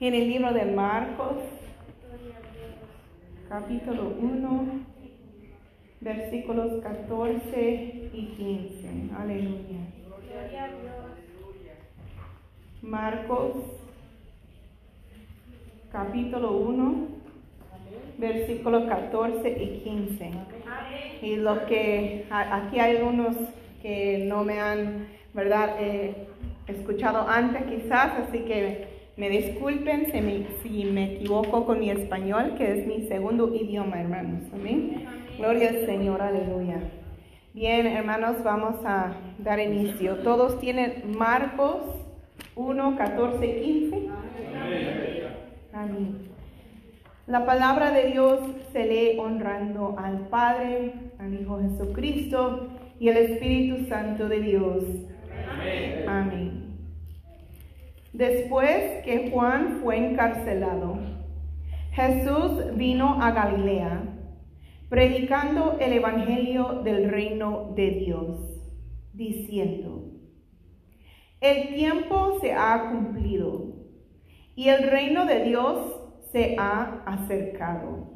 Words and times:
en 0.00 0.14
el 0.14 0.28
libro 0.28 0.52
de 0.52 0.64
Marcos, 0.64 1.38
capítulo 3.48 4.14
1, 4.20 4.66
versículos 6.00 6.80
14 6.82 8.10
y 8.12 8.26
15. 8.36 9.14
Aleluya. 9.18 9.78
Marcos, 12.80 13.54
capítulo 15.90 16.52
1, 16.52 17.08
versículos 18.18 18.84
14 18.88 19.50
y 19.50 19.80
15. 19.80 20.30
Y 21.22 21.36
lo 21.36 21.66
que 21.66 22.24
aquí 22.30 22.78
hay 22.78 23.02
unos 23.02 23.36
que 23.82 24.26
no 24.28 24.44
me 24.44 24.60
han, 24.60 25.08
¿verdad? 25.34 25.74
Eh, 25.80 26.28
escuchado 26.68 27.28
antes 27.28 27.62
quizás, 27.64 28.12
así 28.28 28.40
que 28.40 28.97
me 29.18 29.28
disculpen 29.28 30.12
si 30.12 30.20
me, 30.20 30.46
si 30.62 30.84
me, 30.84 31.16
equivoco 31.16 31.66
con 31.66 31.80
mi 31.80 31.90
español, 31.90 32.54
que 32.56 32.78
es 32.78 32.86
mi 32.86 33.08
segundo 33.08 33.52
idioma, 33.52 34.00
hermanos. 34.00 34.44
Amén. 34.54 35.06
Gloria 35.36 35.70
al 35.70 35.86
Señor, 35.86 36.22
aleluya. 36.22 36.80
Bien, 37.52 37.88
hermanos, 37.88 38.44
vamos 38.44 38.76
a 38.84 39.16
dar 39.38 39.58
inicio. 39.58 40.18
Todos 40.18 40.60
tienen 40.60 41.16
Marcos 41.18 41.82
1, 42.54 42.96
14, 42.96 43.60
15. 43.60 44.08
Amén. 45.72 46.18
La 47.26 47.44
palabra 47.44 47.90
de 47.90 48.12
Dios 48.12 48.38
se 48.72 48.86
lee 48.86 49.18
honrando 49.18 49.96
al 49.98 50.28
Padre, 50.28 50.94
al 51.18 51.34
Hijo 51.34 51.60
Jesucristo 51.60 52.68
y 53.00 53.08
al 53.08 53.16
Espíritu 53.16 53.84
Santo 53.88 54.28
de 54.28 54.40
Dios. 54.40 54.84
Amén. 55.50 56.08
Amén. 56.08 56.47
Después 58.18 59.04
que 59.04 59.30
Juan 59.30 59.78
fue 59.80 59.96
encarcelado, 59.96 60.98
Jesús 61.92 62.74
vino 62.74 63.22
a 63.22 63.30
Galilea, 63.30 64.02
predicando 64.88 65.76
el 65.78 65.92
Evangelio 65.92 66.82
del 66.82 67.10
reino 67.12 67.74
de 67.76 67.90
Dios, 67.92 68.40
diciendo, 69.12 70.10
el 71.40 71.76
tiempo 71.76 72.40
se 72.40 72.54
ha 72.54 72.90
cumplido 72.90 73.76
y 74.56 74.68
el 74.68 74.90
reino 74.90 75.24
de 75.24 75.44
Dios 75.44 75.78
se 76.32 76.56
ha 76.58 77.04
acercado. 77.06 78.14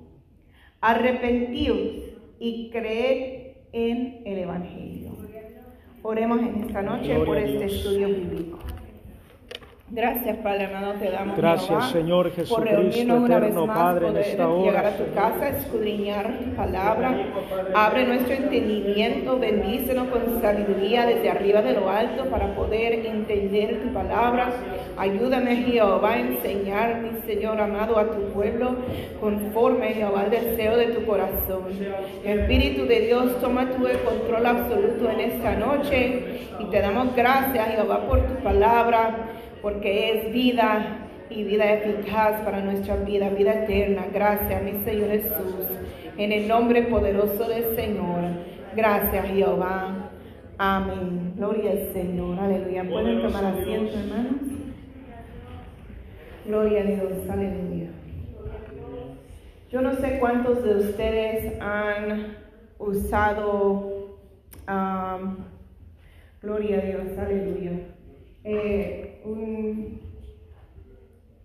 Arrepentíos 0.80 1.78
y 2.40 2.70
creed 2.70 3.52
en 3.72 4.22
el 4.24 4.38
Evangelio. 4.38 5.12
Oremos 6.02 6.40
en 6.40 6.64
esta 6.64 6.82
noche 6.82 7.24
por 7.24 7.38
este 7.38 7.66
estudio 7.66 8.08
bíblico. 8.08 8.61
Gracias, 9.94 10.38
Padre 10.38 10.64
amado, 10.64 10.94
te 10.94 11.10
damos 11.10 11.36
Gracias, 11.36 11.90
Señor 11.90 12.30
Jesucristo, 12.30 12.54
por 12.56 12.64
reunirnos 12.64 13.20
una 13.24 13.38
vez 13.38 13.54
más, 13.54 13.76
Padre, 13.76 14.08
en 14.08 14.16
esta 14.16 14.46
llegar 14.46 14.86
hora. 14.86 14.88
a 14.88 14.96
tu 14.96 15.14
casa, 15.14 15.48
escudriñar 15.50 16.38
tu 16.38 16.56
palabra. 16.56 17.14
Abre 17.74 18.06
nuestro 18.06 18.32
entendimiento, 18.32 19.38
bendícenos 19.38 20.08
con 20.08 20.40
sabiduría 20.40 21.04
desde 21.04 21.28
arriba 21.28 21.60
de 21.60 21.74
lo 21.74 21.90
alto 21.90 22.24
para 22.30 22.54
poder 22.54 23.04
entender 23.04 23.82
tu 23.82 23.92
palabra. 23.92 24.50
Ayúdame, 24.96 25.56
Jehová, 25.56 26.12
a 26.12 26.20
enseñar, 26.20 27.02
mi 27.02 27.20
Señor 27.26 27.60
amado, 27.60 27.98
a 27.98 28.10
tu 28.12 28.32
pueblo 28.32 28.74
conforme, 29.20 29.92
Jehová, 29.92 30.22
al 30.22 30.30
deseo 30.30 30.78
de 30.78 30.86
tu 30.86 31.04
corazón. 31.04 31.64
Espíritu 32.24 32.86
de 32.86 33.00
Dios, 33.00 33.38
toma 33.42 33.64
el 33.64 33.98
control 33.98 34.46
absoluto 34.46 35.10
en 35.10 35.20
esta 35.20 35.54
noche 35.56 36.46
y 36.58 36.64
te 36.64 36.80
damos 36.80 37.14
gracias, 37.14 37.74
Jehová, 37.74 38.06
por 38.08 38.22
tu 38.22 38.42
palabra 38.42 39.28
porque 39.62 40.10
es 40.10 40.32
vida 40.32 41.08
y 41.30 41.44
vida 41.44 41.72
eficaz 41.72 42.42
para 42.42 42.60
nuestra 42.60 42.96
vida, 42.96 43.30
vida 43.30 43.64
eterna. 43.64 44.06
Gracias, 44.12 44.62
mi 44.62 44.84
Señor 44.84 45.10
Jesús, 45.10 45.66
en 46.18 46.32
el 46.32 46.48
nombre 46.48 46.82
poderoso 46.82 47.48
del 47.48 47.74
Señor. 47.76 48.24
Gracias, 48.76 49.26
Jehová. 49.26 50.10
Amén. 50.58 51.32
Gloria 51.36 51.70
al 51.70 51.92
Señor. 51.92 52.38
Aleluya. 52.38 52.84
¿Pueden 52.84 53.22
tomar 53.22 53.44
asiento, 53.44 53.98
hermanos? 53.98 54.42
Gloria 56.44 56.80
a 56.80 56.84
Dios. 56.84 57.30
Aleluya. 57.30 57.88
Yo 59.70 59.80
no 59.80 59.94
sé 59.94 60.18
cuántos 60.20 60.62
de 60.62 60.74
ustedes 60.74 61.58
han 61.62 62.36
usado, 62.78 64.18
um, 64.68 65.36
gloria 66.42 66.78
a 66.78 66.80
Dios, 66.82 67.18
aleluya, 67.18 67.72
eh, 68.44 69.11
un, 69.24 70.00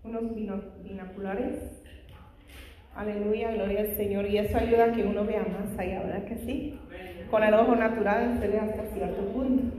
unos 0.03 0.35
bino, 0.35 0.61
binoculares. 0.83 1.83
Aleluya, 2.95 3.51
gloria 3.51 3.81
al 3.81 3.95
Señor. 3.95 4.25
Y 4.25 4.37
eso 4.37 4.57
ayuda 4.57 4.85
a 4.85 4.91
que 4.91 5.03
uno 5.03 5.23
vea 5.23 5.45
más 5.45 5.77
allá, 5.77 6.01
¿verdad 6.03 6.25
que 6.25 6.37
sí? 6.37 6.79
Con 7.29 7.43
el 7.43 7.53
ojo 7.53 7.75
natural 7.75 8.39
se 8.39 8.47
ve 8.47 8.59
hasta 8.59 8.83
cierto 8.87 9.21
punto. 9.33 9.75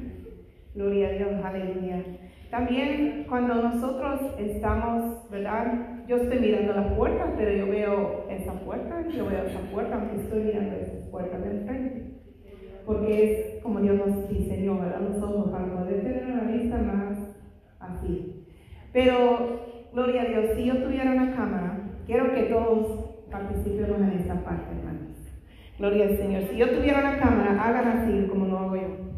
Gloria 0.74 1.08
a 1.08 1.12
Dios, 1.12 1.44
aleluya. 1.44 2.04
También 2.50 3.26
cuando 3.28 3.56
nosotros 3.56 4.20
estamos, 4.38 5.28
¿verdad? 5.30 6.04
Yo 6.06 6.16
estoy 6.16 6.38
mirando 6.38 6.72
las 6.74 6.92
puertas, 6.94 7.30
pero 7.36 7.52
yo 7.52 7.66
veo 7.66 8.26
esa 8.30 8.52
puerta, 8.52 9.04
yo 9.08 9.26
veo 9.26 9.44
esa 9.44 9.60
puerta, 9.70 9.96
aunque 9.96 10.22
estoy 10.22 10.44
mirando 10.44 10.76
esas 10.76 11.08
puertas 11.10 11.42
de 11.42 11.50
enfrente. 11.50 12.02
Porque 12.86 13.24
es 13.56 13.62
como 13.62 13.80
Dios 13.80 13.96
nos 13.96 14.28
diseñó, 14.30 14.78
¿verdad? 14.78 15.00
Los 15.00 15.22
ojos 15.22 15.50
para 15.50 15.66
poder 15.66 16.02
tener 16.02 16.24
una 16.24 16.44
vista 16.44 16.78
más 16.78 17.07
así. 17.98 18.46
Pero, 18.92 19.88
gloria 19.92 20.22
a 20.22 20.26
Dios, 20.26 20.56
si 20.56 20.64
yo 20.64 20.82
tuviera 20.82 21.12
una 21.12 21.34
cámara, 21.34 21.78
quiero 22.06 22.32
que 22.32 22.44
todos 22.44 23.08
participemos 23.30 24.00
en 24.00 24.18
esta 24.20 24.42
parte, 24.42 24.70
hermanos. 24.76 25.16
Gloria 25.78 26.06
al 26.06 26.16
Señor. 26.16 26.42
Si 26.50 26.56
yo 26.56 26.70
tuviera 26.70 27.00
una 27.00 27.18
cámara, 27.18 27.62
hagan 27.62 27.88
así 27.98 28.26
como 28.28 28.46
lo 28.46 28.58
hago 28.58 28.76
yo. 28.76 29.08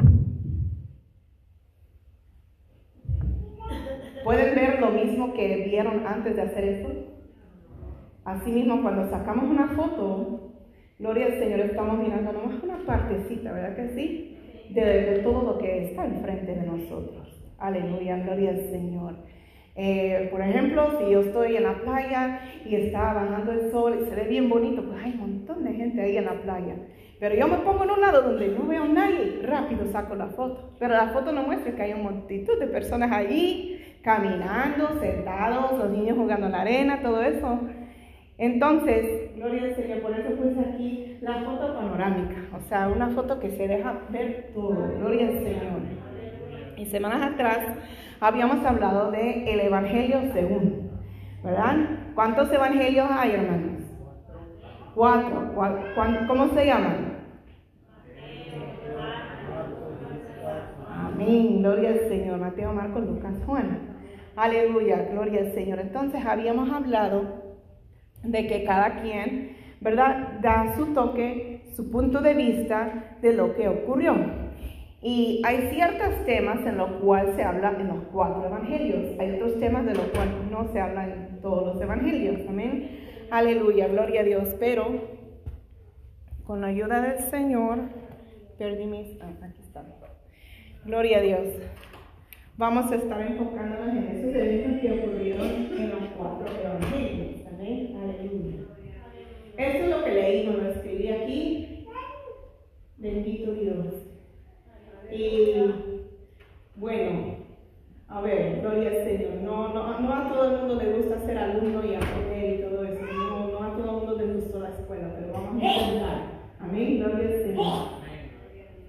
¿Pueden 4.25 4.55
ver 4.55 4.81
lo 4.81 4.91
mismo 4.91 5.33
que 5.33 5.65
vieron 5.65 6.07
antes 6.07 6.37
de 6.37 6.43
hacer 6.43 6.65
esto? 6.65 6.91
Asimismo, 8.25 8.83
cuando 8.83 9.09
sacamos 9.09 9.45
una 9.45 9.69
foto, 9.69 10.53
gloria 10.99 11.27
al 11.27 11.39
Señor, 11.39 11.61
estamos 11.61 11.99
mirando 11.99 12.33
nomás 12.33 12.63
una 12.63 12.85
partecita, 12.85 13.53
¿verdad 13.53 13.77
que 13.77 13.89
sí? 13.95 14.37
De, 14.75 14.81
de 14.83 15.19
todo 15.21 15.43
lo 15.43 15.59
que 15.59 15.85
está 15.87 16.05
enfrente 16.05 16.55
de 16.55 16.67
nosotros. 16.67 17.40
Aleluya, 17.61 18.17
gloria 18.17 18.51
al 18.51 18.71
Señor. 18.71 19.15
Eh, 19.77 20.29
por 20.31 20.41
ejemplo, 20.41 20.99
si 20.99 21.13
yo 21.13 21.21
estoy 21.21 21.57
en 21.57 21.63
la 21.63 21.75
playa 21.75 22.41
y 22.65 22.75
está 22.75 23.13
bajando 23.13 23.53
el 23.53 23.71
sol 23.71 23.99
y 24.01 24.09
se 24.09 24.15
ve 24.15 24.25
bien 24.25 24.49
bonito, 24.49 24.83
pues 24.83 25.03
hay 25.05 25.13
un 25.13 25.21
montón 25.21 25.65
de 25.65 25.75
gente 25.75 26.01
ahí 26.01 26.17
en 26.17 26.25
la 26.25 26.41
playa. 26.43 26.75
Pero 27.21 27.35
yo 27.35 27.47
me 27.49 27.59
pongo 27.59 27.85
en 27.85 27.91
un 27.91 28.01
lado 28.01 28.23
donde 28.23 28.49
no 28.49 28.67
veo 28.67 28.85
a 28.85 28.89
nadie 28.89 29.41
rápido 29.43 29.87
saco 29.93 30.15
la 30.15 30.29
foto. 30.29 30.71
Pero 30.79 30.95
la 30.95 31.09
foto 31.09 31.33
no 31.33 31.43
muestra 31.43 31.75
que 31.77 31.83
hay 31.83 31.93
una 31.93 32.11
multitud 32.11 32.59
de 32.59 32.67
personas 32.67 33.13
allí 33.13 33.79
caminando, 34.03 34.99
sentados, 34.99 35.79
los 35.79 35.91
niños 35.91 36.17
jugando 36.17 36.47
en 36.47 36.53
la 36.53 36.63
arena, 36.63 37.03
todo 37.03 37.23
eso. 37.23 37.61
Entonces, 38.39 39.37
gloria 39.37 39.65
al 39.65 39.77
Señor, 39.77 40.01
por 40.01 40.19
eso 40.19 40.31
puse 40.31 40.61
aquí 40.61 41.19
la 41.21 41.43
foto 41.43 41.75
panorámica, 41.75 42.37
o 42.57 42.61
sea, 42.69 42.89
una 42.89 43.11
foto 43.11 43.39
que 43.39 43.51
se 43.51 43.69
deja 43.69 44.01
ver 44.09 44.51
todo. 44.55 44.99
Gloria 44.99 45.29
al 45.29 45.45
Señor. 45.45 46.00
Y 46.81 46.87
semanas 46.87 47.35
atrás 47.35 47.59
habíamos 48.21 48.65
hablado 48.65 49.11
de 49.11 49.53
el 49.53 49.61
Evangelio 49.61 50.33
según, 50.33 50.91
¿verdad? 51.45 51.77
¿Cuántos 52.15 52.51
evangelios 52.51 53.07
hay, 53.11 53.33
hermanos? 53.33 53.83
Cuatro. 54.95 55.53
¿Cómo 56.27 56.49
se 56.55 56.65
llaman? 56.65 57.19
Amén. 60.89 61.59
Gloria 61.59 61.91
al 61.91 62.09
Señor. 62.09 62.39
Mateo, 62.39 62.73
Marcos, 62.73 63.05
Lucas, 63.05 63.35
Juan. 63.45 63.99
Aleluya. 64.35 65.07
Gloria 65.13 65.41
al 65.41 65.53
Señor. 65.53 65.81
Entonces 65.81 66.25
habíamos 66.25 66.71
hablado 66.71 67.43
de 68.23 68.47
que 68.47 68.65
cada 68.65 69.03
quien, 69.03 69.55
¿verdad? 69.83 70.41
Da 70.41 70.75
su 70.79 70.95
toque, 70.95 71.63
su 71.77 71.91
punto 71.91 72.23
de 72.23 72.33
vista 72.33 73.17
de 73.21 73.35
lo 73.35 73.55
que 73.55 73.69
ocurrió. 73.69 74.50
Y 75.03 75.41
hay 75.47 75.71
ciertos 75.73 76.25
temas 76.27 76.67
en 76.67 76.77
los 76.77 76.91
cuales 77.03 77.35
se 77.35 77.43
habla 77.43 77.75
en 77.79 77.89
los 77.89 78.05
cuatro 78.13 78.45
evangelios. 78.45 79.19
Hay 79.19 79.33
otros 79.33 79.59
temas 79.59 79.87
de 79.87 79.95
los 79.95 80.07
cuales 80.09 80.35
no 80.51 80.71
se 80.73 80.81
habla 80.81 81.05
en 81.05 81.41
todos 81.41 81.75
los 81.75 81.83
evangelios. 81.83 82.41
Amén. 82.47 83.01
Aleluya, 83.31 83.89
gloria 83.89 84.21
a 84.21 84.25
Dios. 84.25 84.55
Pero 84.61 85.21
con 86.45 86.61
la 86.61 86.67
ayuda 86.67 87.01
del 87.01 87.31
Señor, 87.31 87.79
perdí 88.59 88.85
mis... 88.85 89.19
Ah, 89.23 89.31
aquí 89.43 89.63
está. 89.63 89.85
Gloria 90.85 91.19
a 91.19 91.21
Dios. 91.23 91.49
Vamos 92.59 92.93
a 92.93 92.97
estar 92.97 93.23
enfocándonos 93.23 93.89
en 93.89 94.09
esos 94.09 94.35
eventos 94.35 94.81
que 94.83 95.01
ocurrieron 95.01 95.47
en 95.47 95.91
los 95.91 96.11
cuatro 96.19 96.47
evangelios. 96.47 97.47
Amén. 97.47 97.97
Aleluya. 98.03 98.61
Esto 99.57 99.85
es 99.85 99.91
lo 99.91 100.05
que 100.05 100.11
leímos, 100.11 100.57
lo 100.57 100.71
escribí 100.71 101.09
aquí. 101.09 101.87
Bendito 102.99 103.53
Dios. 103.53 104.00
Y 105.13 105.55
bueno, 106.77 107.37
a 108.09 108.21
ver, 108.21 108.61
gloria 108.61 108.91
al 108.91 109.05
Señor. 109.05 109.35
No, 109.43 109.75
no, 109.75 110.01
no 110.01 110.13
a 110.13 110.29
todo 110.29 110.45
el 110.51 110.59
mundo 110.59 110.75
le 110.77 110.93
gusta 110.93 111.21
ser 111.21 111.39
alumno 111.39 111.85
y 111.85 111.95
aprender 111.95 112.55
y 112.55 112.63
todo 112.63 112.85
eso. 112.85 113.03
No, 113.13 113.49
no 113.49 113.63
a 113.63 113.77
todo 113.77 113.85
el 113.85 114.07
mundo 114.07 114.17
le 114.17 114.35
gustó 114.35 114.61
la 114.61 114.71
escuela, 114.71 115.15
pero 115.15 115.33
vamos 115.33 115.63
a 115.63 115.67
intentar. 115.67 116.23
Amén, 116.61 116.99
gloria 116.99 117.29
al 117.29 117.43
Señor. 117.43 117.89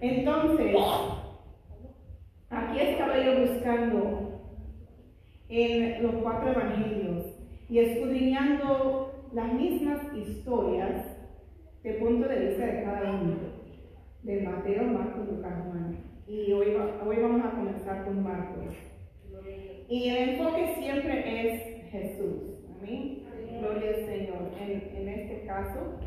Entonces, 0.02 0.76
aquí 2.50 2.80
estaba 2.80 3.18
yo 3.24 3.42
buscando 3.42 4.42
en 5.50 6.04
los 6.04 6.16
cuatro 6.24 6.52
evangelios 6.52 7.26
y 7.70 7.80
escudriñando 7.80 9.28
las 9.34 9.54
mismas 9.54 10.00
historias 10.16 11.06
de 11.84 11.94
punto 11.94 12.28
de 12.28 12.48
vista 12.48 12.66
de 12.66 12.84
cada 12.84 13.12
uno, 13.12 13.38
de 14.24 14.42
Mateo, 14.42 14.84
Marcos, 14.84 15.28
Lucas, 15.30 15.54
Juan. 15.66 16.11
Y 16.32 16.54
hoy, 16.54 16.68
hoy 17.06 17.18
vamos 17.18 17.46
a 17.46 17.52
comenzar 17.52 18.06
con 18.06 18.24
Marcos. 18.24 18.74
Y 19.90 20.08
el 20.08 20.30
enfoque 20.30 20.76
siempre 20.80 21.26
es 21.28 21.92
Jesús. 21.92 22.64
Amén. 22.80 23.24
Gloria 23.60 23.90
al 23.90 24.06
Señor. 24.06 24.52
En, 24.62 24.96
en 24.96 25.10
este 25.10 25.46
caso, 25.46 26.00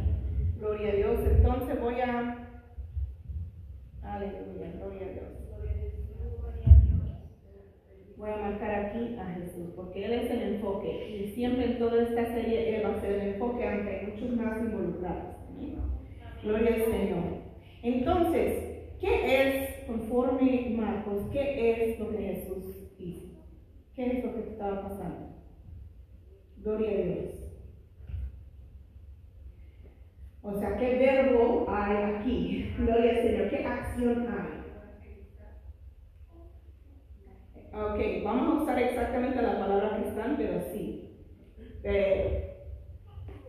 gloria 0.59 0.93
a 0.93 0.95
Dios. 0.95 1.21
Entonces 1.27 1.79
voy 1.79 2.01
a... 2.01 2.49
Aleluya, 4.03 4.73
gloria 4.79 5.07
a 5.07 5.11
Dios. 5.11 5.25
Voy 8.17 8.31
a 8.31 8.37
marcar 8.37 8.75
aquí 8.87 9.17
a 9.19 9.27
Jesús, 9.27 9.73
porque 9.77 10.07
Él 10.07 10.13
es 10.15 10.31
el 10.31 10.55
enfoque. 10.55 11.19
Y 11.19 11.35
siempre 11.35 11.67
en 11.67 11.79
toda 11.79 12.03
esta 12.03 12.25
serie 12.33 12.77
Él 12.77 12.87
va 12.87 12.95
a 12.97 13.01
ser 13.03 13.13
el 13.13 13.35
enfoque, 13.35 13.69
aunque 13.69 13.91
hay 13.91 14.07
muchos 14.07 14.31
más 14.39 14.59
involucrados. 14.59 15.37
Gloria 16.43 16.75
al 16.77 16.85
Señor. 16.87 17.25
Entonces, 17.83 18.81
¿qué 18.99 19.43
es, 19.43 19.74
conforme 19.87 20.75
Marcos, 20.77 21.29
qué 21.33 21.91
es 21.91 21.99
lo 21.99 22.11
que 22.11 22.19
Jesús 22.19 22.93
hizo? 22.99 23.29
¿Qué 23.95 24.07
es 24.07 24.25
lo 24.25 24.35
que 24.35 24.51
estaba 24.51 24.83
pasando? 24.83 25.35
Gloria 26.59 26.91
a 26.91 27.03
Dios. 27.03 27.45
O 30.43 30.59
sea, 30.59 30.77
¿qué 30.77 30.99
verbo 30.99 31.67
hay 31.69 31.97
aquí? 32.15 32.75
Gloria 32.79 33.11
al 33.13 33.23
Señor. 33.23 33.51
¿Qué 33.51 33.65
acción 33.65 34.29
hay? 34.29 34.65
Ok, 37.73 38.25
vamos 38.25 38.49
a 38.49 38.63
usar 38.63 38.79
exactamente 38.79 39.43
la 39.43 39.59
palabra 39.59 39.97
que 39.97 40.09
están, 40.09 40.37
pero 40.37 40.61
sí. 40.61 41.11
Eh, 41.83 42.57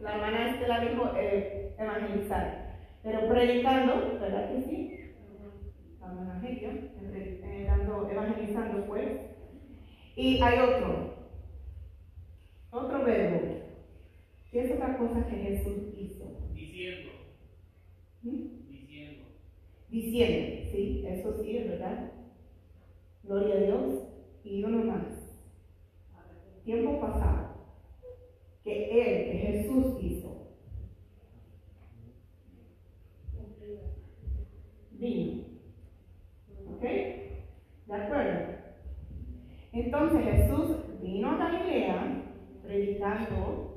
la 0.01 0.15
hermana 0.15 0.51
Estela 0.51 0.79
dijo 0.79 1.11
eh, 1.17 1.75
evangelizar. 1.77 2.65
Pero 3.03 3.27
predicando, 3.27 4.17
¿verdad 4.19 4.49
que 4.49 4.61
sí? 4.63 4.94
Eh, 6.44 7.66
dando, 7.68 8.10
evangelizando 8.10 8.86
pues. 8.86 9.19
Y 10.16 10.42
hay 10.42 10.60
otro, 10.60 11.16
otro 12.72 13.04
verbo. 13.04 13.56
¿Qué 14.52 14.63
es 14.63 14.72
otra 14.72 14.98
cosa 14.98 15.28
que 15.28 15.36
Jesús 15.36 15.94
hizo? 15.98 16.25
Diciendo. 16.54 17.12
¿Mm? 18.22 18.69
Diciendo. 18.69 19.25
Diciendo, 19.90 20.72
sí, 20.72 21.06
eso 21.07 21.44
sí 21.44 21.57
es 21.57 21.68
verdad. 21.68 22.12
Gloria 23.24 23.56
a 23.56 23.60
Dios. 23.60 24.07
Y 24.44 24.63
uno 24.63 24.86
más. 24.86 25.07
Tiempo 26.63 27.00
pasado. 27.02 27.56
Que 28.63 28.86
Él, 28.92 29.31
que 29.31 29.38
Jesús 29.40 29.98
hizo. 30.02 30.54
Vino. 34.92 35.44
¿Ok? 36.72 36.81
¿De 36.81 37.94
acuerdo? 37.94 38.56
Entonces 39.74 40.24
Jesús 40.24 40.78
vino 41.02 41.30
a 41.30 41.38
Galilea 41.38 42.24
predicando 42.64 43.75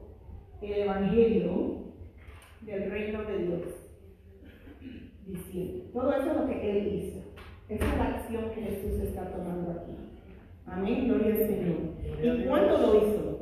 el 0.63 0.73
Evangelio 0.73 1.79
del 2.63 2.91
reino 2.91 3.25
de 3.25 3.39
Dios. 3.39 3.63
Diciendo. 5.27 5.85
Todo 5.93 6.13
eso 6.13 6.31
es 6.31 6.37
lo 6.37 6.47
que 6.47 6.71
Él 6.71 6.95
hizo. 6.95 7.19
Esa 7.69 7.85
es 7.85 7.99
la 7.99 8.17
acción 8.17 8.51
que 8.55 8.63
Jesús 8.63 9.01
está 9.01 9.31
tomando 9.31 9.73
aquí. 9.73 9.93
Amén, 10.67 11.09
gloria 11.09 11.35
al 11.35 11.47
Señor. 11.47 11.77
¿Y 12.23 12.47
cuándo 12.47 12.79
lo 12.79 12.97
hizo? 12.97 13.39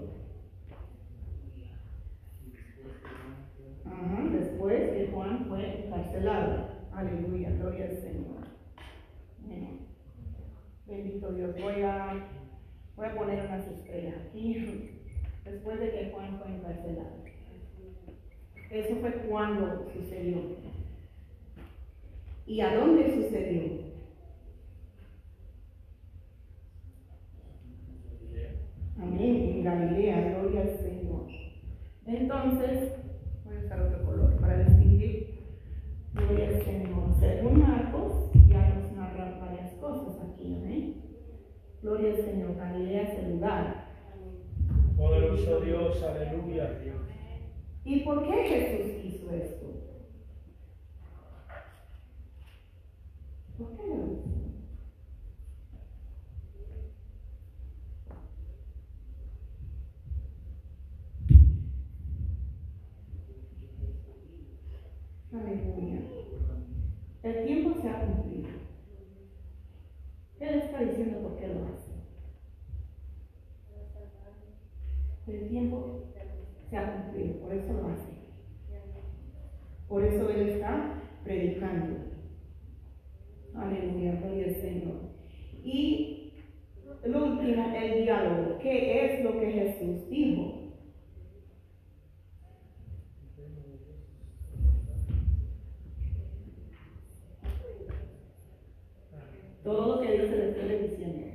Ajá, 3.85 4.29
después 4.33 4.91
que 4.93 5.11
Juan 5.13 5.47
fue 5.47 5.87
encarcelado. 5.87 6.69
Aleluya, 6.93 7.51
gloria 7.51 7.85
al 7.87 7.97
Señor. 7.99 8.37
Bueno, 9.45 9.69
bendito 10.87 11.33
Dios. 11.33 11.55
Voy 11.61 11.83
a, 11.83 12.27
voy 12.97 13.07
a 13.07 13.15
poner 13.15 13.47
unas 13.47 13.67
estrellas 13.67 14.15
aquí. 14.29 14.91
Después 15.45 15.79
de 15.79 15.91
que 15.91 16.11
Juan 16.11 16.39
fue 16.39 16.53
encarcelado. 16.53 17.17
Eso 18.71 18.97
fue 18.97 19.13
cuando 19.29 19.89
sucedió. 19.93 20.39
¿Y 22.47 22.61
a 22.61 22.75
dónde 22.75 23.15
sucedió? 23.15 23.87
Amén, 28.99 29.51
en 29.51 29.65
Galilea, 29.65 30.31
gloria 30.31 30.63
al 30.63 30.79
Señor. 30.79 31.27
Entonces, 32.07 32.93
voy 33.45 33.57
a 33.57 33.61
usar 33.61 33.81
otro 33.83 34.05
color 34.05 34.37
para 34.41 34.65
distinguir. 34.65 35.45
Gloria 36.15 36.49
al 36.49 36.65
Señor. 36.65 37.15
Según 37.21 37.61
Marcos, 37.61 38.31
ya 38.49 38.69
nos 38.71 38.93
narra 38.93 39.39
varias 39.39 39.73
cosas 39.75 40.17
aquí, 40.23 40.57
amén. 40.57 41.03
Gloria 41.83 42.15
al 42.15 42.25
Señor, 42.25 42.57
Galilea 42.57 43.03
es 43.03 43.19
el 43.19 43.31
lugar. 43.33 43.87
Dios, 45.47 46.03
aleluya. 46.03 46.77
¿Y 47.85 48.01
por 48.01 48.27
qué 48.27 48.49
Jesús 48.49 49.05
hizo 49.05 49.31
esto? 49.31 49.67
¿Por 53.57 53.77
qué 53.77 53.87
lo 53.87 54.13
hizo? 54.13 54.37
Aleluya. 65.33 66.01
El 67.23 67.47
tiempo 67.47 67.81
se 67.81 67.89
ha 67.89 68.01
cumplido. 68.01 68.49
Él 70.41 70.59
está 70.59 70.81
diciendo 70.81 71.21
por 71.21 71.39
qué 71.39 71.47
lo 71.47 71.67
hace. 71.67 71.97
El 75.27 75.49
tiempo 75.49 76.05
se 76.71 76.77
ha 76.77 77.03
cumplido, 77.03 77.41
por 77.41 77.53
eso 77.53 77.73
lo 77.73 77.89
hace. 77.89 78.13
Por 79.89 80.05
eso 80.05 80.31
Él 80.31 80.51
está 80.51 81.03
predicando. 81.25 81.97
Aleluya, 83.57 84.21
gloria 84.21 84.47
al 84.47 84.55
Señor. 84.55 84.95
Y 85.65 86.33
lo 87.05 87.25
último, 87.25 87.75
el 87.75 88.05
diálogo. 88.05 88.59
¿Qué 88.59 89.05
es 89.05 89.25
lo 89.25 89.41
que 89.41 89.51
Jesús 89.51 90.09
dijo? 90.09 90.53
Todo 99.65 99.97
lo 99.97 100.03
que 100.03 100.13
dice 100.13 100.37
le 100.37 100.51
estoy 100.51 100.89
diciendo. 100.89 101.27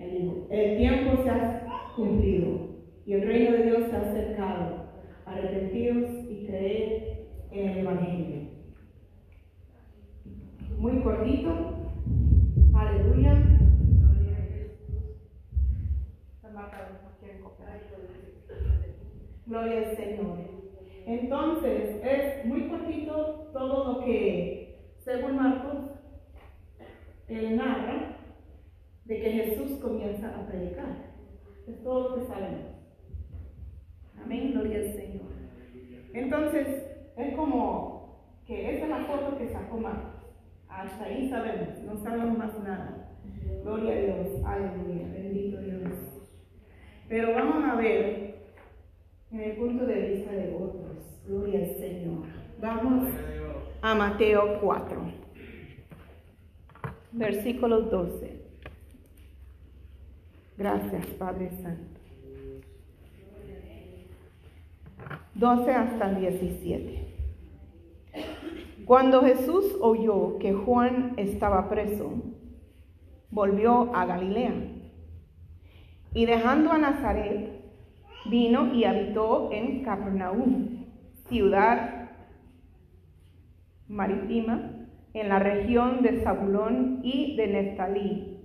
Él 0.00 0.10
dijo, 0.10 0.46
el 0.50 0.76
tiempo 0.78 1.22
se 1.22 1.30
ha 1.30 1.92
cumplido 1.94 2.72
y 3.04 3.14
el 3.14 3.26
reino 3.26 3.52
de 3.52 3.71
Se 3.90 3.96
ha 3.96 4.00
acercado. 4.00 4.82
Arrepentidos 5.26 6.10
y 6.28 6.46
creed 6.46 7.02
en 7.50 7.68
el 7.68 7.78
Evangelio. 7.78 8.42
Muy 10.78 11.00
cortito. 11.02 11.50
Aleluya. 12.74 13.52
Gloria 19.46 19.78
al 19.78 19.96
Señor. 19.96 20.38
Entonces, 21.04 22.00
es 22.02 22.46
muy 22.46 22.68
cortito 22.68 23.50
todo 23.52 23.92
lo 23.92 24.04
que, 24.04 24.94
según 25.00 25.36
Marcos, 25.36 25.90
él 27.28 27.56
narra 27.56 28.16
de 29.04 29.20
que 29.20 29.30
Jesús 29.30 29.78
comienza 29.80 30.28
a 30.28 30.46
predicar. 30.46 31.12
Es 31.66 31.82
todo 31.82 32.10
lo 32.10 32.14
que 32.16 32.26
sabemos. 32.26 32.71
Amén, 34.24 34.52
gloria 34.52 34.78
al 34.78 34.94
Señor. 34.94 35.22
Entonces, 36.14 36.66
es 37.16 37.34
como 37.34 38.22
que 38.46 38.74
esa 38.74 38.84
es 38.84 38.90
la 38.90 39.04
foto 39.04 39.38
que 39.38 39.48
sacó 39.48 39.78
Marcos. 39.78 40.22
Hasta 40.68 41.04
ahí 41.04 41.28
sabemos, 41.28 41.78
no 41.84 41.96
sabemos 41.96 42.38
más 42.38 42.58
nada. 42.62 43.10
Gloria 43.62 43.92
a 43.92 44.00
Dios, 44.00 44.44
aleluya, 44.44 45.08
bendito 45.12 45.60
Dios. 45.60 45.92
Pero 47.08 47.34
vamos 47.34 47.64
a 47.64 47.74
ver 47.76 48.34
en 49.30 49.40
el 49.40 49.56
punto 49.56 49.86
de 49.86 50.08
vista 50.08 50.32
de 50.32 50.54
otros. 50.54 51.22
Gloria 51.26 51.60
al 51.60 51.76
Señor. 51.76 52.26
Vamos 52.60 53.08
a 53.82 53.94
Mateo 53.94 54.60
4, 54.60 55.12
versículo 57.12 57.82
12. 57.82 58.42
Gracias, 60.56 61.06
Padre 61.18 61.50
Santo. 61.62 62.01
12 65.34 65.70
hasta 65.72 66.10
el 66.10 66.20
17. 66.20 67.02
Cuando 68.84 69.22
Jesús 69.22 69.76
oyó 69.80 70.38
que 70.38 70.52
Juan 70.52 71.14
estaba 71.16 71.68
preso, 71.68 72.12
volvió 73.30 73.94
a 73.94 74.04
Galilea 74.04 74.52
Y 76.12 76.26
dejando 76.26 76.72
a 76.72 76.78
Nazaret, 76.78 77.62
vino 78.30 78.74
y 78.74 78.84
habitó 78.84 79.50
en 79.52 79.82
Capernaum, 79.82 80.86
ciudad 81.28 82.10
marítima, 83.88 84.88
en 85.14 85.28
la 85.28 85.38
región 85.38 86.02
de 86.02 86.20
Zabulón 86.22 87.00
y 87.02 87.36
de 87.36 87.46
Neftalí, 87.46 88.38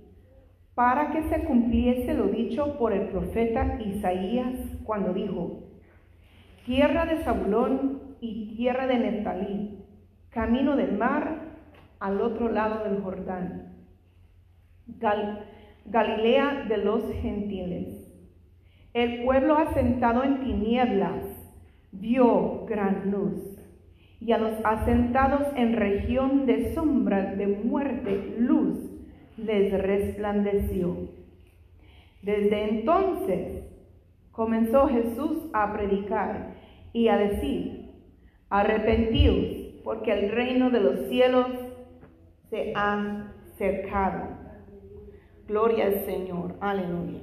para 0.74 1.10
que 1.10 1.22
se 1.24 1.44
cumpliese 1.44 2.14
lo 2.14 2.28
dicho 2.28 2.78
por 2.78 2.92
el 2.92 3.08
profeta 3.08 3.80
Isaías 3.80 4.54
cuando 4.84 5.12
dijo, 5.12 5.67
tierra 6.68 7.06
de 7.06 7.24
Zabulón 7.24 8.16
y 8.20 8.54
tierra 8.54 8.86
de 8.86 8.98
Neftalí, 8.98 9.78
camino 10.28 10.76
del 10.76 10.98
mar 10.98 11.56
al 11.98 12.20
otro 12.20 12.50
lado 12.50 12.84
del 12.84 13.00
Jordán, 13.00 13.72
Galilea 15.86 16.66
de 16.68 16.76
los 16.76 17.10
gentiles. 17.22 18.12
El 18.92 19.24
pueblo 19.24 19.56
asentado 19.56 20.22
en 20.22 20.40
tinieblas 20.40 21.24
vio 21.90 22.66
gran 22.66 23.10
luz 23.12 23.58
y 24.20 24.32
a 24.32 24.38
los 24.38 24.52
asentados 24.62 25.46
en 25.56 25.72
región 25.72 26.44
de 26.44 26.74
sombra 26.74 27.34
de 27.34 27.46
muerte, 27.46 28.34
luz 28.38 28.78
les 29.38 29.72
resplandeció. 29.72 30.96
Desde 32.20 32.68
entonces 32.68 33.64
comenzó 34.32 34.86
Jesús 34.88 35.48
a 35.54 35.72
predicar 35.72 36.57
y 36.92 37.08
a 37.08 37.16
decir, 37.16 37.90
arrepentíos, 38.50 39.80
porque 39.84 40.12
el 40.12 40.30
reino 40.30 40.70
de 40.70 40.80
los 40.80 41.08
cielos 41.08 41.46
se 42.50 42.72
ha 42.74 43.32
cercado. 43.56 44.36
Gloria 45.46 45.86
al 45.86 46.04
Señor, 46.04 46.56
aleluya. 46.60 47.20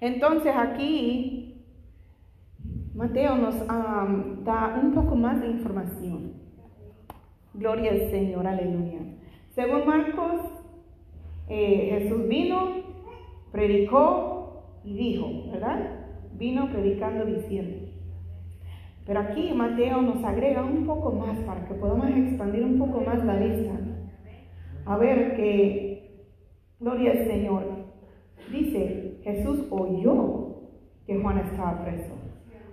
Entonces 0.00 0.52
aquí 0.56 1.64
Mateo 2.94 3.36
nos 3.36 3.66
da 3.66 4.78
un 4.82 4.92
poco 4.94 5.14
más 5.14 5.40
de 5.40 5.48
información. 5.48 6.34
Gloria 7.54 7.92
al 7.92 8.10
Señor, 8.10 8.46
aleluya. 8.46 9.00
Según 9.54 9.86
Marcos, 9.86 10.40
eh, 11.48 11.98
Jesús 11.98 12.26
vino, 12.26 12.82
predicó 13.50 14.80
y 14.84 14.94
dijo, 14.94 15.52
¿verdad? 15.52 16.01
Vino 16.42 16.68
predicando 16.72 17.24
diciendo. 17.24 17.86
Pero 19.06 19.20
aquí 19.20 19.52
Mateo 19.54 20.02
nos 20.02 20.24
agrega 20.24 20.64
un 20.64 20.84
poco 20.84 21.12
más 21.12 21.38
para 21.44 21.68
que 21.68 21.74
podamos 21.74 22.08
expandir 22.08 22.64
un 22.64 22.80
poco 22.80 23.00
más 23.00 23.24
la 23.24 23.38
lista. 23.38 23.78
A 24.84 24.96
ver 24.96 25.36
que, 25.36 26.26
gloria 26.80 27.12
al 27.12 27.26
Señor, 27.28 27.62
dice, 28.50 29.20
Jesús 29.22 29.68
oyó 29.70 30.56
que 31.06 31.16
Juan 31.16 31.38
estaba 31.38 31.84
preso. 31.84 32.12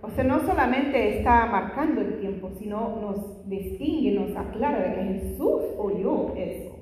O 0.02 0.10
sea, 0.10 0.24
no 0.24 0.40
solamente 0.40 1.20
está 1.20 1.46
marcando 1.46 2.02
el 2.02 2.20
tiempo, 2.22 2.50
sino 2.58 3.00
nos 3.00 3.48
distingue, 3.48 4.20
nos 4.20 4.36
aclara 4.36 4.80
de 4.80 4.96
que 4.96 5.04
Jesús 5.14 5.62
oyó 5.78 6.34
eso. 6.36 6.76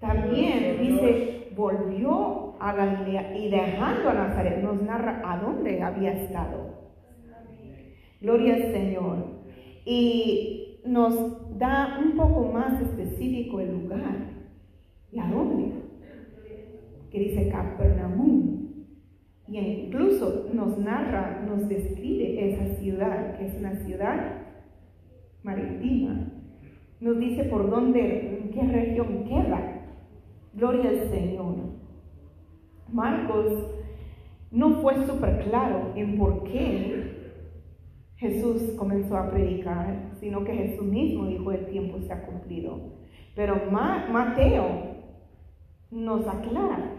También 0.00 0.80
dice, 0.80 1.52
volvió 1.54 2.39
a 2.60 2.74
Galilea 2.74 3.36
y 3.36 3.50
dejando 3.50 4.10
a 4.10 4.14
Nazaret, 4.14 4.62
nos 4.62 4.82
narra 4.82 5.22
a 5.24 5.38
dónde 5.38 5.82
había 5.82 6.12
estado. 6.12 6.80
Gloria 8.20 8.54
al 8.54 8.72
Señor. 8.72 9.40
Y 9.86 10.80
nos 10.84 11.58
da 11.58 11.98
un 12.04 12.16
poco 12.16 12.52
más 12.52 12.80
específico 12.82 13.60
el 13.60 13.72
lugar. 13.72 14.30
¿Y 15.10 15.18
a 15.18 15.26
dónde? 15.26 15.72
Que 17.10 17.18
dice 17.18 17.48
Capernaum. 17.48 18.50
Y 19.48 19.58
incluso 19.58 20.48
nos 20.52 20.78
narra, 20.78 21.42
nos 21.46 21.68
describe 21.68 22.52
esa 22.52 22.76
ciudad, 22.76 23.36
que 23.36 23.46
es 23.46 23.54
una 23.58 23.74
ciudad 23.84 24.42
marítima. 25.42 26.30
Nos 27.00 27.18
dice 27.18 27.44
por 27.44 27.68
dónde, 27.70 28.38
en 28.38 28.50
qué 28.50 28.62
región 28.62 29.24
queda. 29.24 29.86
Gloria 30.52 30.90
al 30.90 31.10
Señor. 31.10 31.79
Marcos 32.92 33.46
no 34.50 34.80
fue 34.80 35.06
súper 35.06 35.44
claro 35.44 35.92
en 35.94 36.18
por 36.18 36.44
qué 36.44 37.20
Jesús 38.16 38.74
comenzó 38.76 39.16
a 39.16 39.30
predicar, 39.30 40.10
sino 40.20 40.44
que 40.44 40.52
Jesús 40.52 40.86
mismo 40.86 41.26
dijo 41.26 41.52
el 41.52 41.66
tiempo 41.66 42.00
se 42.00 42.12
ha 42.12 42.26
cumplido. 42.26 42.78
Pero 43.34 43.62
Mateo 43.70 44.66
nos 45.90 46.26
aclara 46.26 46.96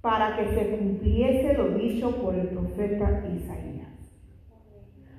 para 0.00 0.36
que 0.36 0.54
se 0.54 0.76
cumpliese 0.76 1.54
lo 1.54 1.68
dicho 1.76 2.10
por 2.22 2.34
el 2.34 2.48
profeta 2.48 3.24
Isaías. 3.34 3.88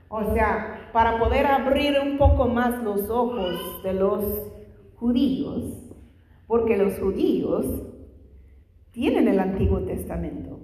O 0.10 0.34
sea, 0.34 0.90
para 0.94 1.20
poder 1.20 1.46
abrir 1.46 1.96
un 2.00 2.18
poco 2.18 2.48
más 2.48 2.84
los 2.84 3.10
ojos 3.10 3.82
de 3.84 3.94
los 3.94 4.52
judíos, 4.96 5.92
porque 6.48 6.78
los 6.78 7.00
judíos 7.00 7.66
tienen 8.94 9.28
el 9.28 9.40
Antiguo 9.40 9.80
Testamento, 9.82 10.60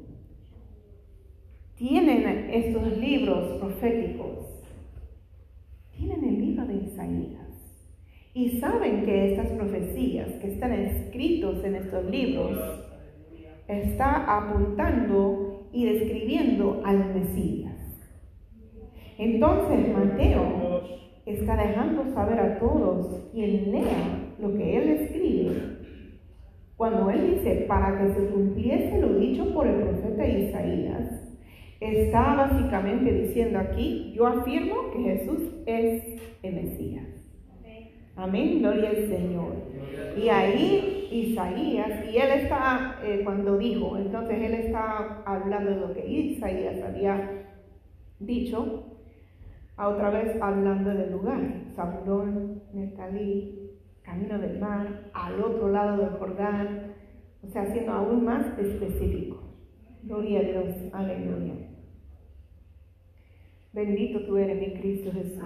tienen 1.75 2.49
estos 2.51 2.97
libros 2.99 3.59
proféticos, 3.59 4.63
tienen 5.97 6.23
el 6.23 6.39
libro 6.39 6.65
de 6.67 6.75
Isaías 6.75 7.49
y 8.35 8.59
saben 8.59 9.03
que 9.03 9.31
estas 9.31 9.47
profecías 9.53 10.29
que 10.39 10.53
están 10.53 10.73
escritos 10.73 11.63
en 11.63 11.75
estos 11.75 12.05
libros 12.05 12.59
está 13.67 14.37
apuntando 14.37 15.67
y 15.73 15.85
describiendo 15.85 16.81
al 16.85 17.15
Mesías. 17.15 17.73
Entonces 19.17 19.91
Mateo 19.91 20.83
está 21.25 21.57
dejando 21.57 22.13
saber 22.13 22.39
a 22.39 22.59
todos 22.59 23.31
quien 23.31 23.71
lea 23.71 24.35
lo 24.39 24.55
que 24.55 24.77
él 24.77 24.89
escribe. 24.89 25.78
Cuando 26.79 27.09
él 27.09 27.35
dice, 27.35 27.65
para 27.67 27.99
que 27.99 28.13
se 28.13 28.27
cumpliese 28.29 29.01
lo 29.01 29.15
dicho 29.15 29.53
por 29.53 29.67
el 29.67 29.81
profeta 29.81 30.25
Isaías, 30.25 31.11
está 31.81 32.35
básicamente 32.35 33.11
diciendo 33.11 33.59
aquí, 33.59 34.13
yo 34.15 34.25
afirmo 34.27 34.89
que 34.93 34.99
Jesús 34.99 35.41
es 35.65 36.21
el 36.41 36.53
Mesías. 36.55 37.05
Amén, 38.15 38.59
gloria 38.59 38.91
al 38.91 39.09
Señor. 39.09 39.55
Y 40.15 40.29
ahí 40.29 41.09
Isaías, 41.11 42.05
y 42.13 42.15
él 42.15 42.43
está, 42.43 42.97
eh, 43.03 43.23
cuando 43.25 43.57
dijo, 43.57 43.97
entonces 43.97 44.41
él 44.41 44.53
está 44.53 45.21
hablando 45.25 45.71
de 45.71 45.81
lo 45.81 45.93
que 45.93 46.07
Isaías 46.07 46.81
había 46.81 47.45
dicho, 48.19 48.85
a 49.75 49.89
otra 49.89 50.11
vez 50.11 50.41
hablando 50.41 50.91
del 50.91 51.11
lugar, 51.11 51.41
Zabulón, 51.75 52.63
Netalí, 52.71 53.68
camino 54.09 54.39
del 54.39 54.59
mar, 54.59 55.11
al 55.13 55.43
otro 55.43 55.69
lado 55.69 55.97
del 55.97 56.17
Jordán, 56.17 56.93
o 57.43 57.47
sea, 57.47 57.65
siendo 57.67 57.91
aún 57.91 58.25
más 58.25 58.57
específico. 58.57 59.43
Gloria 60.03 60.39
a 60.39 60.43
Dios, 60.43 60.75
aleluya. 60.93 61.53
Bendito 63.71 64.25
tú 64.25 64.37
eres 64.37 64.59
mi 64.59 64.79
Cristo 64.79 65.11
Jesús. 65.11 65.43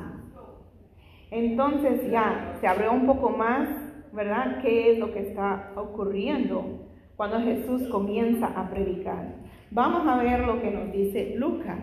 Entonces 1.30 2.10
ya 2.10 2.58
se 2.62 2.68
abrió 2.68 2.94
un 2.94 3.06
poco 3.06 3.32
más, 3.32 3.68
¿verdad? 4.14 4.62
¿Qué 4.62 4.94
es 4.94 5.00
lo 5.00 5.12
que 5.12 5.28
está 5.28 5.74
ocurriendo 5.76 6.88
cuando 7.18 7.42
Jesús 7.42 7.88
comienza 7.90 8.48
a 8.48 8.70
predicar? 8.70 9.36
Vamos 9.72 10.08
a 10.08 10.24
ver 10.24 10.42
lo 10.42 10.62
que 10.62 10.72
nos 10.72 10.92
dice 10.94 11.36
Lucas. 11.36 11.82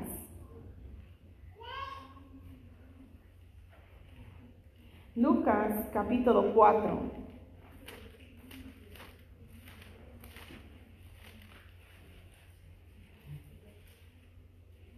Lucas 5.21 5.87
capítulo 5.93 6.55
4. 6.55 6.99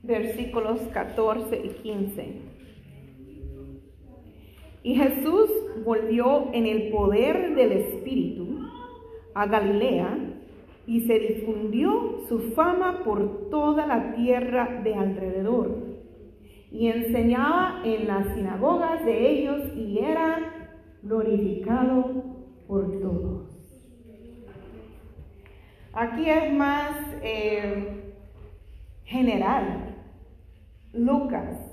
Versículos 0.04 0.80
14 0.92 1.60
y 1.64 1.68
15. 1.70 2.40
Y 4.84 4.94
Jesús 4.94 5.50
volvió 5.84 6.50
en 6.52 6.66
el 6.66 6.92
poder 6.92 7.56
del 7.56 7.72
Espíritu 7.72 8.60
a 9.34 9.46
Galilea 9.46 10.18
y 10.86 11.00
se 11.00 11.18
difundió 11.18 12.20
su 12.28 12.52
fama 12.52 13.02
por 13.02 13.50
toda 13.50 13.88
la 13.88 14.14
tierra 14.14 14.82
de 14.84 14.94
alrededor. 14.94 15.91
Y 16.72 16.88
enseñaba 16.88 17.82
en 17.84 18.08
las 18.08 18.34
sinagogas 18.34 19.04
de 19.04 19.30
ellos 19.30 19.76
y 19.76 19.98
era 19.98 20.70
glorificado 21.02 22.24
por 22.66 22.98
todos. 23.00 23.48
Aquí 25.92 26.28
es 26.28 26.52
más 26.54 26.96
eh, 27.22 28.14
general. 29.04 29.88
Lucas 30.94 31.72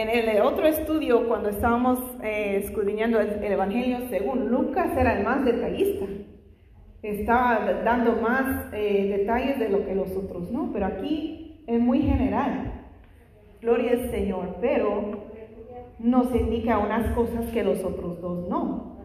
en 0.00 0.08
el 0.08 0.40
otro 0.40 0.66
estudio, 0.66 1.28
cuando 1.28 1.50
estábamos 1.50 1.98
eh, 2.22 2.62
escudriñando 2.64 3.20
el, 3.20 3.44
Evangelio 3.44 4.08
según 4.08 4.48
Lucas, 4.48 4.96
era 4.96 5.18
el 5.18 5.24
más 5.24 5.44
detallista. 5.44 6.06
está 7.02 7.82
dando 7.84 8.12
más 8.22 8.72
eh, 8.72 9.14
detalles 9.18 9.58
de 9.58 9.68
lo 9.68 9.84
que 9.84 9.94
los 9.94 10.10
otros 10.16 10.50
no, 10.50 10.70
pero 10.72 10.86
aquí 10.86 11.62
es 11.66 11.78
muy 11.78 12.00
general. 12.00 12.69
Gloria 13.60 13.92
al 13.92 14.10
Señor, 14.10 14.56
pero 14.60 15.30
nos 15.98 16.34
indica 16.34 16.78
unas 16.78 17.12
cosas 17.14 17.50
que 17.52 17.62
los 17.62 17.84
otros 17.84 18.20
dos 18.20 18.48
no. 18.48 18.96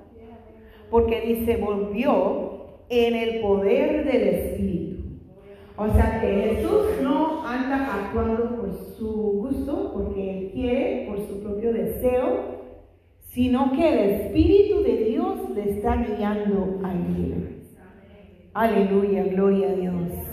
Porque 0.90 1.22
dice, 1.22 1.58
volvió 1.58 2.56
en 2.90 3.16
el 3.16 3.42
poder 3.42 4.06
del 4.06 4.28
Espíritu. 4.28 4.86
O 5.78 5.88
sea 5.90 6.22
que 6.22 6.28
Jesús 6.28 7.02
no 7.04 7.46
anda 7.46 8.06
actuando 8.06 8.56
por 8.56 8.74
su 8.74 9.12
gusto, 9.12 9.92
porque 9.94 10.38
Él 10.38 10.52
quiere, 10.54 11.08
por 11.10 11.20
su 11.20 11.44
propio 11.44 11.74
deseo, 11.74 12.56
sino 13.20 13.74
que 13.74 13.90
el 13.90 14.10
Espíritu 14.12 14.84
de 14.84 14.98
Dios 15.10 15.50
le 15.54 15.72
está 15.72 15.98
guiando 15.98 16.80
a 16.82 16.94
Él. 16.94 17.62
Aleluya, 18.54 19.26
gloria 19.26 19.68
a 19.68 19.74
Dios. 19.74 20.25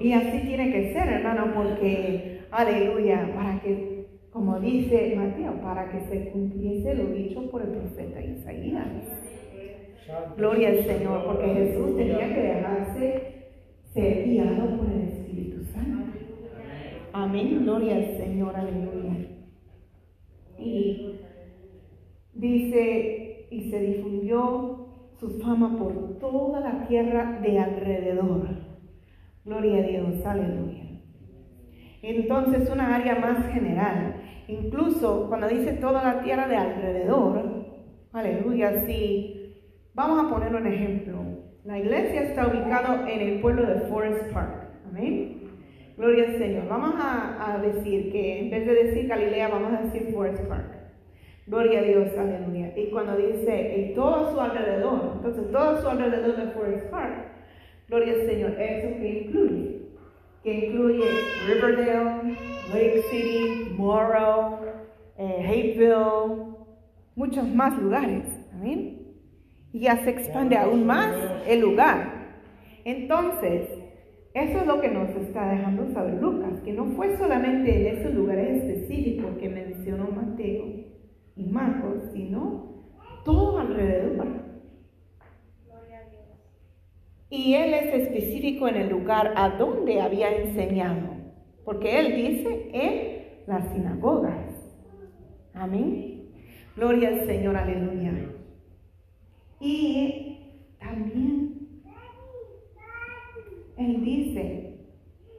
Y 0.00 0.12
así 0.12 0.38
tiene 0.46 0.72
que 0.72 0.92
ser, 0.92 1.08
hermano, 1.08 1.52
porque, 1.54 2.40
aleluya, 2.50 3.32
para 3.34 3.60
que, 3.60 4.06
como 4.30 4.58
dice 4.58 5.14
Mateo, 5.16 5.60
para 5.60 5.90
que 5.90 6.00
se 6.00 6.30
cumpliese 6.30 6.94
lo 6.94 7.06
dicho 7.06 7.50
por 7.50 7.62
el 7.62 7.68
profeta 7.68 8.22
Isaías. 8.22 8.88
Gloria 10.36 10.70
al 10.70 10.84
Señor, 10.84 11.24
porque 11.24 11.46
Jesús 11.54 11.96
tenía 11.96 12.34
que 12.34 12.42
dejarse 12.42 13.32
ser 13.92 14.24
guiado 14.26 14.76
por 14.76 14.90
el 14.90 15.02
Espíritu 15.02 15.64
Santo. 15.64 16.18
Amén, 17.12 17.60
gloria 17.62 17.96
al 17.96 18.16
Señor, 18.16 18.56
aleluya. 18.56 19.28
Y 20.58 21.18
dice, 22.34 23.46
y 23.50 23.70
se 23.70 23.80
difundió 23.80 24.86
su 25.18 25.38
fama 25.40 25.78
por 25.78 26.18
toda 26.18 26.60
la 26.60 26.86
tierra 26.88 27.38
de 27.40 27.58
alrededor. 27.58 28.48
Gloria 29.44 29.78
a 29.78 29.82
Dios, 29.82 30.24
aleluya. 30.24 30.84
Entonces, 32.02 32.70
una 32.70 32.94
área 32.94 33.16
más 33.16 33.52
general. 33.52 34.22
Incluso 34.48 35.28
cuando 35.28 35.48
dice 35.48 35.72
toda 35.74 36.02
la 36.02 36.22
tierra 36.22 36.46
de 36.46 36.56
alrededor, 36.56 37.66
aleluya, 38.12 38.84
sí. 38.86 39.56
Vamos 39.94 40.24
a 40.24 40.28
poner 40.28 40.54
un 40.54 40.66
ejemplo. 40.66 41.22
La 41.64 41.78
iglesia 41.78 42.22
está 42.22 42.48
ubicada 42.48 43.08
en 43.10 43.20
el 43.20 43.40
pueblo 43.40 43.66
de 43.66 43.80
Forest 43.82 44.32
Park. 44.32 44.68
Amén. 44.88 45.42
Gloria 45.96 46.24
al 46.28 46.38
Señor. 46.38 46.68
Vamos 46.68 46.94
a, 46.98 47.58
decir 47.62 48.10
que 48.10 48.40
en 48.40 48.50
vez 48.50 48.66
de 48.66 48.74
decir 48.74 49.08
Galilea, 49.08 49.48
vamos 49.48 49.72
a 49.72 49.82
decir 49.82 50.12
Forest 50.12 50.44
Park. 50.44 50.72
Gloria 51.46 51.80
a 51.80 51.82
Dios, 51.82 52.16
aleluya. 52.16 52.72
Y 52.76 52.90
cuando 52.90 53.16
dice, 53.16 53.76
y 53.76 53.94
todo 53.94 54.32
su 54.32 54.40
alrededor, 54.40 55.12
entonces 55.16 55.50
todo 55.50 55.80
su 55.80 55.88
alrededor 55.88 56.36
de 56.36 56.52
Forest 56.52 56.90
Park, 56.90 57.31
gloria 57.88 58.14
al 58.14 58.26
Señor, 58.26 58.60
¿eso 58.60 58.98
que 58.98 59.24
incluye? 59.24 59.82
Que 60.42 60.66
incluye 60.66 61.04
Riverdale, 61.46 62.36
Lake 62.72 63.02
City, 63.10 63.74
Morrow, 63.76 64.58
eh, 65.18 65.78
muchos 67.14 67.48
más 67.48 67.78
lugares. 67.78 68.24
Amén. 68.52 68.98
Y 69.72 69.80
ya 69.80 69.96
se 70.04 70.10
expande 70.10 70.56
aún 70.56 70.86
más 70.86 71.14
el 71.46 71.60
lugar. 71.60 72.22
Entonces, 72.84 73.68
eso 74.34 74.58
es 74.58 74.66
lo 74.66 74.80
que 74.80 74.88
nos 74.88 75.10
está 75.10 75.50
dejando 75.50 75.92
saber 75.92 76.14
Lucas, 76.14 76.60
que 76.64 76.72
no 76.72 76.86
fue 76.96 77.16
solamente 77.18 77.88
en 77.88 77.98
esos 77.98 78.14
lugares 78.14 78.64
específicos 78.64 79.36
que 79.38 79.48
mencionó 79.48 80.08
Mateo 80.10 80.64
y 81.36 81.44
Marcos, 81.44 82.04
sino 82.12 82.82
todo 83.24 83.58
alrededor. 83.58 84.41
Y 87.32 87.54
él 87.54 87.72
es 87.72 87.94
específico 87.94 88.68
en 88.68 88.76
el 88.76 88.90
lugar 88.90 89.32
a 89.36 89.48
donde 89.48 90.02
había 90.02 90.30
enseñado, 90.36 91.08
porque 91.64 91.98
él 91.98 92.14
dice 92.14 92.68
en 92.74 93.46
las 93.46 93.72
sinagogas. 93.72 94.50
Amén. 95.54 96.28
Gloria 96.76 97.08
al 97.08 97.26
Señor, 97.26 97.56
aleluya. 97.56 98.12
Y 99.60 100.76
también 100.78 101.80
él 103.78 104.04
dice 104.04 104.76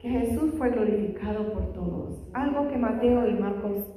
que 0.02 0.10
Jesús 0.10 0.56
fue 0.58 0.72
glorificado 0.72 1.54
por 1.54 1.74
todos, 1.74 2.28
algo 2.34 2.70
que 2.70 2.78
Mateo 2.80 3.30
y 3.30 3.34
Marcos 3.36 3.94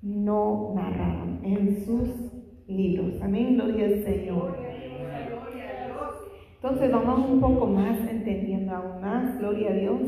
no 0.00 0.72
narraron 0.74 1.40
en 1.44 1.84
sus 1.84 2.08
libros. 2.66 3.20
Amén, 3.20 3.56
gloria 3.56 3.84
al 3.84 4.02
Señor. 4.02 4.67
Entonces 6.60 6.90
vamos 6.90 7.30
un 7.30 7.40
poco 7.40 7.68
más 7.68 7.96
entendiendo 8.10 8.74
aún 8.74 9.00
más, 9.00 9.38
gloria 9.38 9.70
a 9.70 9.74
Dios, 9.74 10.00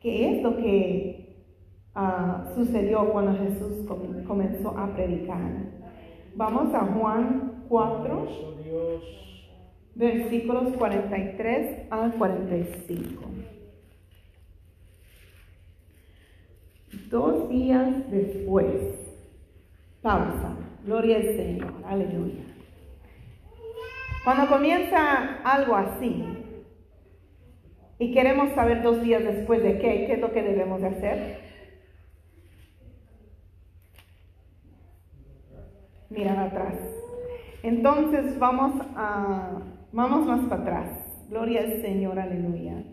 qué 0.00 0.30
es 0.30 0.42
lo 0.42 0.56
que 0.56 1.44
ah, 1.96 2.52
sucedió 2.54 3.10
cuando 3.10 3.36
Jesús 3.36 3.84
comenzó 4.24 4.78
a 4.78 4.94
predicar. 4.94 5.50
Vamos 6.36 6.72
a 6.72 6.84
Juan 6.84 7.64
4 7.68 8.28
versículos 9.96 10.76
43 10.76 11.90
al 11.90 12.12
45. 12.14 13.22
Dos 17.10 17.48
días 17.48 18.08
después, 18.12 18.94
pausa, 20.02 20.56
gloria 20.84 21.16
al 21.16 21.36
Señor, 21.36 21.74
aleluya. 21.84 22.47
Cuando 24.24 24.48
comienza 24.48 25.40
algo 25.42 25.74
así 25.74 26.24
y 27.98 28.12
queremos 28.12 28.52
saber 28.52 28.82
dos 28.82 29.02
días 29.02 29.24
después 29.24 29.62
de 29.62 29.78
qué, 29.78 30.06
qué 30.06 30.12
es 30.14 30.20
lo 30.20 30.32
que 30.32 30.42
debemos 30.42 30.80
de 30.80 30.86
hacer, 30.88 31.40
mirar 36.10 36.38
atrás. 36.38 36.76
Entonces 37.62 38.38
vamos 38.38 38.74
a 38.94 39.62
Vamos 39.92 40.26
más 40.26 40.44
para 40.48 40.62
atrás. 40.62 41.26
Gloria 41.30 41.60
al 41.60 41.80
Señor, 41.80 42.18
aleluya. 42.18 42.84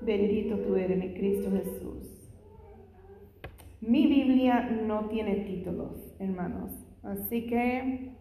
Bendito 0.00 0.56
tú 0.58 0.74
eres, 0.74 0.96
mi 0.96 1.12
Cristo 1.12 1.50
Jesús. 1.50 2.30
Mi 3.82 4.06
Biblia 4.06 4.70
no 4.86 5.08
tiene 5.08 5.36
títulos, 5.36 6.14
hermanos. 6.18 6.70
Así 7.02 7.46
que 7.46 8.12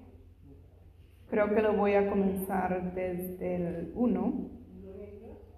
creo 1.30 1.54
que 1.54 1.62
lo 1.62 1.74
voy 1.74 1.94
a 1.94 2.10
comenzar 2.10 2.94
desde 2.94 3.56
el 3.56 3.92
1, 3.96 4.50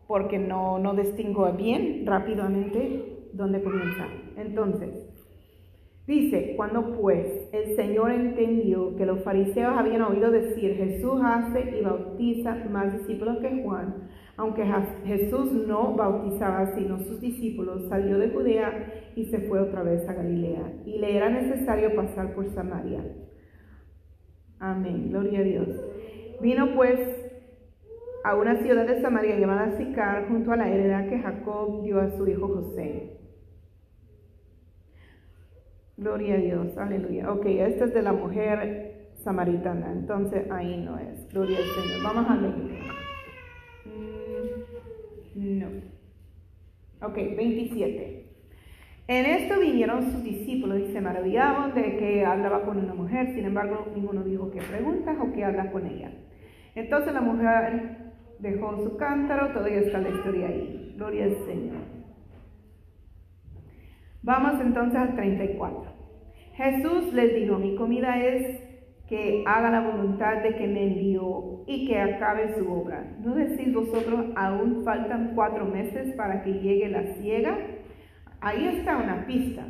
porque 0.08 0.38
no, 0.38 0.80
no 0.80 0.94
distingo 0.94 1.52
bien 1.54 2.06
rápidamente 2.06 3.30
dónde 3.34 3.64
comienza. 3.64 4.08
Entonces, 4.38 5.12
Dice, 6.08 6.56
cuando 6.58 7.00
pues 7.00 7.48
el 7.54 7.76
Señor 7.76 8.12
entendió 8.12 8.96
que 8.96 9.06
los 9.06 9.24
fariseos 9.24 9.78
habían 9.78 10.02
oído 10.02 10.32
decir, 10.32 10.76
Jesús 10.76 11.22
hace 11.24 11.78
y 11.80 11.84
bautiza 11.84 12.56
más 12.72 12.92
discípulos 12.98 13.38
que 13.38 13.62
Juan, 13.64 14.10
aunque 14.36 14.66
Jesús 15.06 15.54
no 15.54 15.96
bautizaba 15.96 16.76
sino 16.76 17.00
sus 17.00 17.22
discípulos, 17.22 17.88
salió 17.88 18.18
de 18.18 18.30
Judea 18.30 19.12
y 19.16 19.26
se 19.26 19.42
fue 19.42 19.62
otra 19.62 19.84
vez 19.84 20.08
a 20.10 20.14
Galilea, 20.14 20.74
y 20.86 20.98
le 20.98 21.16
era 21.16 21.30
necesario 21.30 21.96
pasar 21.96 22.34
por 22.34 22.50
Samaria. 22.50 23.06
Amén, 24.62 25.10
gloria 25.10 25.40
a 25.40 25.44
Dios. 25.44 25.70
Vino 26.40 26.76
pues 26.76 27.00
a 28.24 28.36
una 28.36 28.62
ciudad 28.62 28.86
de 28.86 29.02
Samaria 29.02 29.40
llamada 29.40 29.76
Sicar, 29.76 30.28
junto 30.28 30.52
a 30.52 30.56
la 30.56 30.70
heredad 30.70 31.10
que 31.10 31.18
Jacob 31.18 31.82
dio 31.82 32.00
a 32.00 32.12
su 32.12 32.28
hijo 32.28 32.48
José. 32.48 33.18
Gloria 35.98 36.36
a 36.36 36.38
Dios, 36.38 36.78
aleluya. 36.78 37.32
Ok, 37.32 37.48
esta 37.48 37.86
es 37.86 37.94
de 37.96 38.04
la 38.04 38.14
mujer 38.14 39.10
samaritana, 39.24 39.94
entonces 39.94 40.50
ahí 40.52 40.78
no 40.78 41.00
es. 41.00 41.28
Gloria 41.30 41.58
al 41.58 41.64
Señor. 41.64 42.04
Vamos 42.04 42.30
a 42.30 42.36
leer. 42.36 42.54
Mm, 45.36 45.60
no. 45.60 47.08
Ok, 47.08 47.16
27. 47.16 48.21
En 49.12 49.26
esto 49.26 49.60
vinieron 49.60 50.10
sus 50.10 50.24
discípulos 50.24 50.80
y 50.80 50.94
se 50.94 51.02
maravillaban 51.02 51.74
de 51.74 51.98
que 51.98 52.24
hablaba 52.26 52.64
con 52.64 52.78
una 52.78 52.94
mujer, 52.94 53.34
sin 53.34 53.44
embargo 53.44 53.88
ninguno 53.94 54.24
dijo 54.24 54.50
qué 54.52 54.62
preguntas 54.62 55.18
o 55.20 55.34
qué 55.34 55.44
habla 55.44 55.70
con 55.70 55.86
ella. 55.86 56.12
Entonces 56.76 57.14
la 57.14 57.20
mujer 57.20 58.14
dejó 58.40 58.82
su 58.82 58.96
cántaro, 58.96 59.52
todavía 59.52 59.82
está 59.82 59.98
la 59.98 60.12
historia 60.12 60.48
ahí. 60.48 60.94
Gloria 60.96 61.26
al 61.26 61.36
Señor. 61.46 61.76
Vamos 64.24 64.62
entonces 64.62 64.98
al 64.98 65.14
34. 65.14 65.92
Jesús 66.54 67.12
les 67.12 67.36
dijo, 67.36 67.60
mi 67.60 67.76
comida 67.76 68.18
es 68.18 68.62
que 69.10 69.44
haga 69.46 69.72
la 69.72 69.92
voluntad 69.92 70.42
de 70.42 70.56
que 70.56 70.68
me 70.70 70.88
envió 70.88 71.66
y 71.68 71.86
que 71.86 72.00
acabe 72.00 72.56
su 72.56 72.72
obra. 72.72 73.14
¿No 73.20 73.36
decís 73.36 73.74
vosotros, 73.74 74.28
aún 74.38 74.86
faltan 74.86 75.34
cuatro 75.36 75.66
meses 75.66 76.16
para 76.16 76.44
que 76.44 76.54
llegue 76.54 76.88
la 76.88 77.04
ciega? 77.16 77.58
Ahí 78.42 78.66
está 78.68 78.98
una 78.98 79.28
pista, 79.28 79.64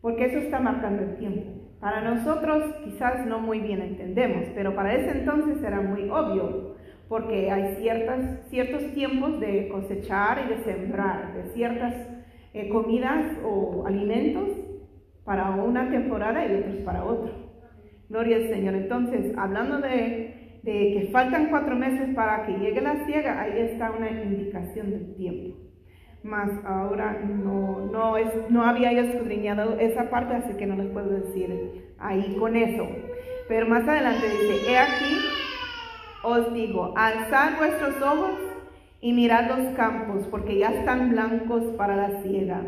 porque 0.00 0.24
eso 0.24 0.38
está 0.38 0.58
marcando 0.58 1.02
el 1.02 1.16
tiempo. 1.18 1.42
Para 1.80 2.00
nosotros 2.00 2.74
quizás 2.82 3.26
no 3.26 3.40
muy 3.40 3.60
bien 3.60 3.82
entendemos, 3.82 4.46
pero 4.54 4.74
para 4.74 4.94
ese 4.94 5.18
entonces 5.18 5.62
era 5.62 5.82
muy 5.82 6.08
obvio, 6.08 6.76
porque 7.08 7.50
hay 7.50 7.76
ciertas, 7.76 8.48
ciertos 8.48 8.94
tiempos 8.94 9.38
de 9.38 9.68
cosechar 9.68 10.46
y 10.46 10.48
de 10.48 10.64
sembrar, 10.64 11.34
de 11.34 11.52
ciertas 11.52 11.94
eh, 12.54 12.70
comidas 12.70 13.36
o 13.44 13.84
alimentos 13.86 14.48
para 15.24 15.50
una 15.50 15.90
temporada 15.90 16.46
y 16.46 16.54
otros 16.54 16.76
para 16.76 17.04
otra. 17.04 17.32
Gloria 18.08 18.36
al 18.36 18.48
Señor. 18.48 18.74
Entonces, 18.76 19.36
hablando 19.36 19.78
de, 19.78 20.60
de 20.62 20.72
que 20.72 21.08
faltan 21.12 21.50
cuatro 21.50 21.76
meses 21.76 22.14
para 22.14 22.46
que 22.46 22.52
llegue 22.52 22.80
la 22.80 23.04
ciega, 23.04 23.42
ahí 23.42 23.58
está 23.58 23.90
una 23.90 24.10
indicación 24.10 24.90
del 24.90 25.14
tiempo. 25.16 25.69
Más 26.22 26.50
ahora 26.66 27.18
no, 27.24 27.86
no, 27.90 28.16
es, 28.18 28.28
no 28.50 28.62
había 28.62 28.92
yo 28.92 29.00
escudriñado 29.00 29.78
esa 29.78 30.10
parte, 30.10 30.34
así 30.34 30.54
que 30.54 30.66
no 30.66 30.76
les 30.76 30.88
puedo 30.88 31.08
decir 31.08 31.94
ahí 31.98 32.36
con 32.38 32.56
eso. 32.56 32.86
Pero 33.48 33.66
más 33.66 33.88
adelante 33.88 34.26
dice, 34.28 34.70
he 34.70 34.78
aquí, 34.78 35.16
os 36.22 36.52
digo, 36.52 36.92
alzad 36.96 37.58
vuestros 37.58 38.02
ojos 38.02 38.38
y 39.00 39.12
mirad 39.14 39.48
los 39.48 39.74
campos, 39.74 40.26
porque 40.30 40.58
ya 40.58 40.68
están 40.68 41.10
blancos 41.10 41.64
para 41.76 41.96
la 41.96 42.22
siega. 42.22 42.62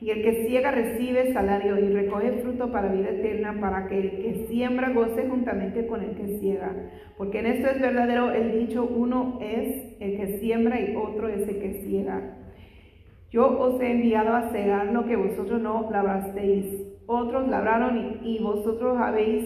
Y 0.00 0.10
el 0.10 0.22
que 0.22 0.46
ciega 0.46 0.72
recibe 0.72 1.32
salario 1.32 1.78
y 1.78 1.88
recoge 1.88 2.32
fruto 2.42 2.70
para 2.70 2.92
vida 2.92 3.10
eterna, 3.10 3.58
para 3.60 3.86
que 3.86 3.98
el 3.98 4.10
que 4.10 4.46
siembra 4.48 4.90
goce 4.90 5.26
juntamente 5.28 5.86
con 5.86 6.02
el 6.02 6.16
que 6.16 6.38
ciega. 6.38 6.74
Porque 7.16 7.38
en 7.38 7.46
esto 7.46 7.70
es 7.70 7.80
verdadero 7.80 8.30
el 8.32 8.66
dicho, 8.66 8.84
uno 8.84 9.38
es 9.40 9.96
el 10.00 10.16
que 10.18 10.38
siembra 10.38 10.80
y 10.80 10.94
otro 10.96 11.28
es 11.28 11.48
el 11.48 11.60
que 11.60 11.82
ciega. 11.84 12.36
Yo 13.36 13.48
os 13.60 13.78
he 13.82 13.90
enviado 13.90 14.34
a 14.34 14.48
cegar 14.48 14.86
lo 14.94 15.04
que 15.04 15.14
vosotros 15.14 15.60
no 15.60 15.90
labrasteis. 15.90 16.64
Otros 17.04 17.46
labraron 17.48 18.20
y, 18.24 18.38
vosotros 18.38 18.96
habéis 18.98 19.44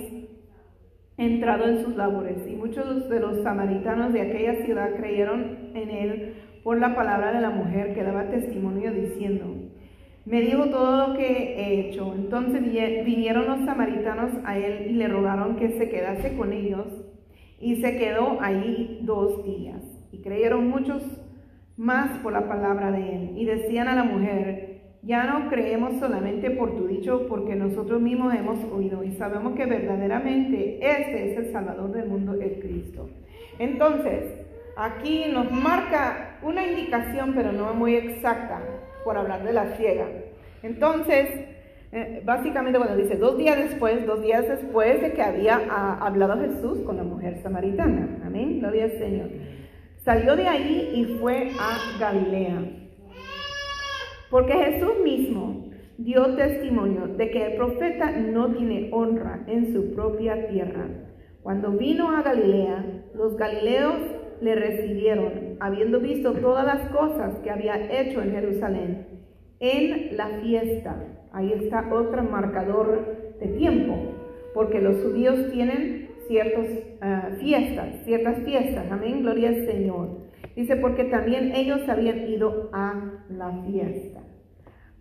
entrado 1.16 1.64
en 1.64 1.82
sus 1.82 1.96
labores. 1.96 2.46
Y 2.46 2.54
muchos 2.54 3.08
de 3.08 3.18
los 3.18 3.42
samaritanos 3.42 4.12
de 4.12 4.20
aquella 4.20 4.64
ciudad 4.64 4.94
creyeron 4.94 5.72
en 5.74 5.90
él 5.90 6.34
por 6.62 6.78
la 6.78 6.94
palabra 6.94 7.32
de 7.32 7.40
la 7.40 7.50
mujer 7.50 7.92
que 7.92 8.04
daba 8.04 8.30
testimonio 8.30 8.92
diciendo, 8.92 9.56
me 10.24 10.40
dijo 10.40 10.66
todo 10.66 11.08
lo 11.08 11.18
que 11.18 11.56
he 11.58 11.80
hecho. 11.80 12.14
Entonces 12.14 12.62
vinieron 12.62 13.48
los 13.48 13.64
samaritanos 13.64 14.30
a 14.44 14.56
él 14.56 14.88
y 14.88 14.92
le 14.92 15.08
rogaron 15.08 15.56
que 15.56 15.68
se 15.78 15.90
quedase 15.90 16.36
con 16.36 16.52
ellos. 16.52 16.86
Y 17.58 17.82
se 17.82 17.98
quedó 17.98 18.40
ahí 18.40 19.00
dos 19.02 19.44
días. 19.44 19.82
Y 20.12 20.18
creyeron 20.18 20.68
muchos 20.68 21.02
más 21.80 22.18
por 22.18 22.34
la 22.34 22.46
palabra 22.46 22.92
de 22.92 23.16
él. 23.16 23.32
Y 23.36 23.46
decían 23.46 23.88
a 23.88 23.94
la 23.94 24.04
mujer, 24.04 24.82
ya 25.02 25.24
no 25.24 25.48
creemos 25.48 25.98
solamente 25.98 26.50
por 26.50 26.76
tu 26.76 26.86
dicho, 26.86 27.26
porque 27.26 27.56
nosotros 27.56 28.02
mismos 28.02 28.34
hemos 28.34 28.62
oído 28.70 29.02
y 29.02 29.12
sabemos 29.12 29.54
que 29.54 29.64
verdaderamente 29.64 30.78
este 30.82 31.32
es 31.32 31.38
el 31.38 31.52
Salvador 31.52 31.90
del 31.92 32.06
mundo, 32.06 32.34
el 32.34 32.60
Cristo. 32.60 33.08
Entonces, 33.58 34.24
aquí 34.76 35.24
nos 35.32 35.50
marca 35.50 36.38
una 36.42 36.66
indicación, 36.66 37.32
pero 37.34 37.50
no 37.50 37.72
muy 37.72 37.94
exacta, 37.94 38.60
por 39.02 39.16
hablar 39.16 39.42
de 39.42 39.54
la 39.54 39.74
ciega. 39.78 40.06
Entonces, 40.62 41.30
eh, 41.92 42.20
básicamente 42.26 42.78
cuando 42.78 42.94
dice 42.94 43.16
dos 43.16 43.38
días 43.38 43.56
después, 43.56 44.06
dos 44.06 44.20
días 44.20 44.46
después 44.46 45.00
de 45.00 45.14
que 45.14 45.22
había 45.22 45.62
ah, 45.70 45.98
hablado 46.02 46.38
Jesús 46.42 46.80
con 46.82 46.98
la 46.98 47.04
mujer 47.04 47.40
samaritana. 47.42 48.18
Amén, 48.22 48.60
gloria 48.60 48.84
al 48.84 48.92
Señor. 48.98 49.30
Salió 50.10 50.34
de 50.34 50.48
ahí 50.48 50.90
y 50.92 51.04
fue 51.20 51.52
a 51.56 52.00
Galilea. 52.00 52.64
Porque 54.28 54.54
Jesús 54.54 54.94
mismo 55.04 55.70
dio 55.98 56.34
testimonio 56.34 57.06
de 57.16 57.30
que 57.30 57.46
el 57.46 57.52
profeta 57.54 58.10
no 58.10 58.50
tiene 58.50 58.90
honra 58.92 59.44
en 59.46 59.72
su 59.72 59.94
propia 59.94 60.48
tierra. 60.48 60.88
Cuando 61.44 61.70
vino 61.70 62.10
a 62.10 62.22
Galilea, 62.22 63.04
los 63.14 63.36
galileos 63.36 64.00
le 64.40 64.56
recibieron, 64.56 65.56
habiendo 65.60 66.00
visto 66.00 66.32
todas 66.32 66.66
las 66.66 66.90
cosas 66.90 67.38
que 67.44 67.50
había 67.50 67.76
hecho 68.00 68.20
en 68.20 68.32
Jerusalén, 68.32 69.06
en 69.60 70.16
la 70.16 70.26
fiesta. 70.42 71.04
Ahí 71.30 71.52
está 71.52 71.88
otro 71.94 72.24
marcador 72.24 73.36
de 73.38 73.46
tiempo, 73.46 73.94
porque 74.54 74.80
los 74.80 75.04
judíos 75.04 75.52
tienen 75.52 76.09
ciertas 76.30 76.66
ah, 77.00 77.30
fiestas, 77.40 78.04
ciertas 78.04 78.44
fiestas, 78.44 78.86
amén, 78.88 79.22
gloria 79.22 79.48
al 79.48 79.66
Señor. 79.66 80.30
Dice, 80.54 80.76
porque 80.76 81.04
también 81.04 81.52
ellos 81.56 81.88
habían 81.88 82.28
ido 82.28 82.70
a 82.72 83.24
la 83.28 83.50
fiesta. 83.64 84.20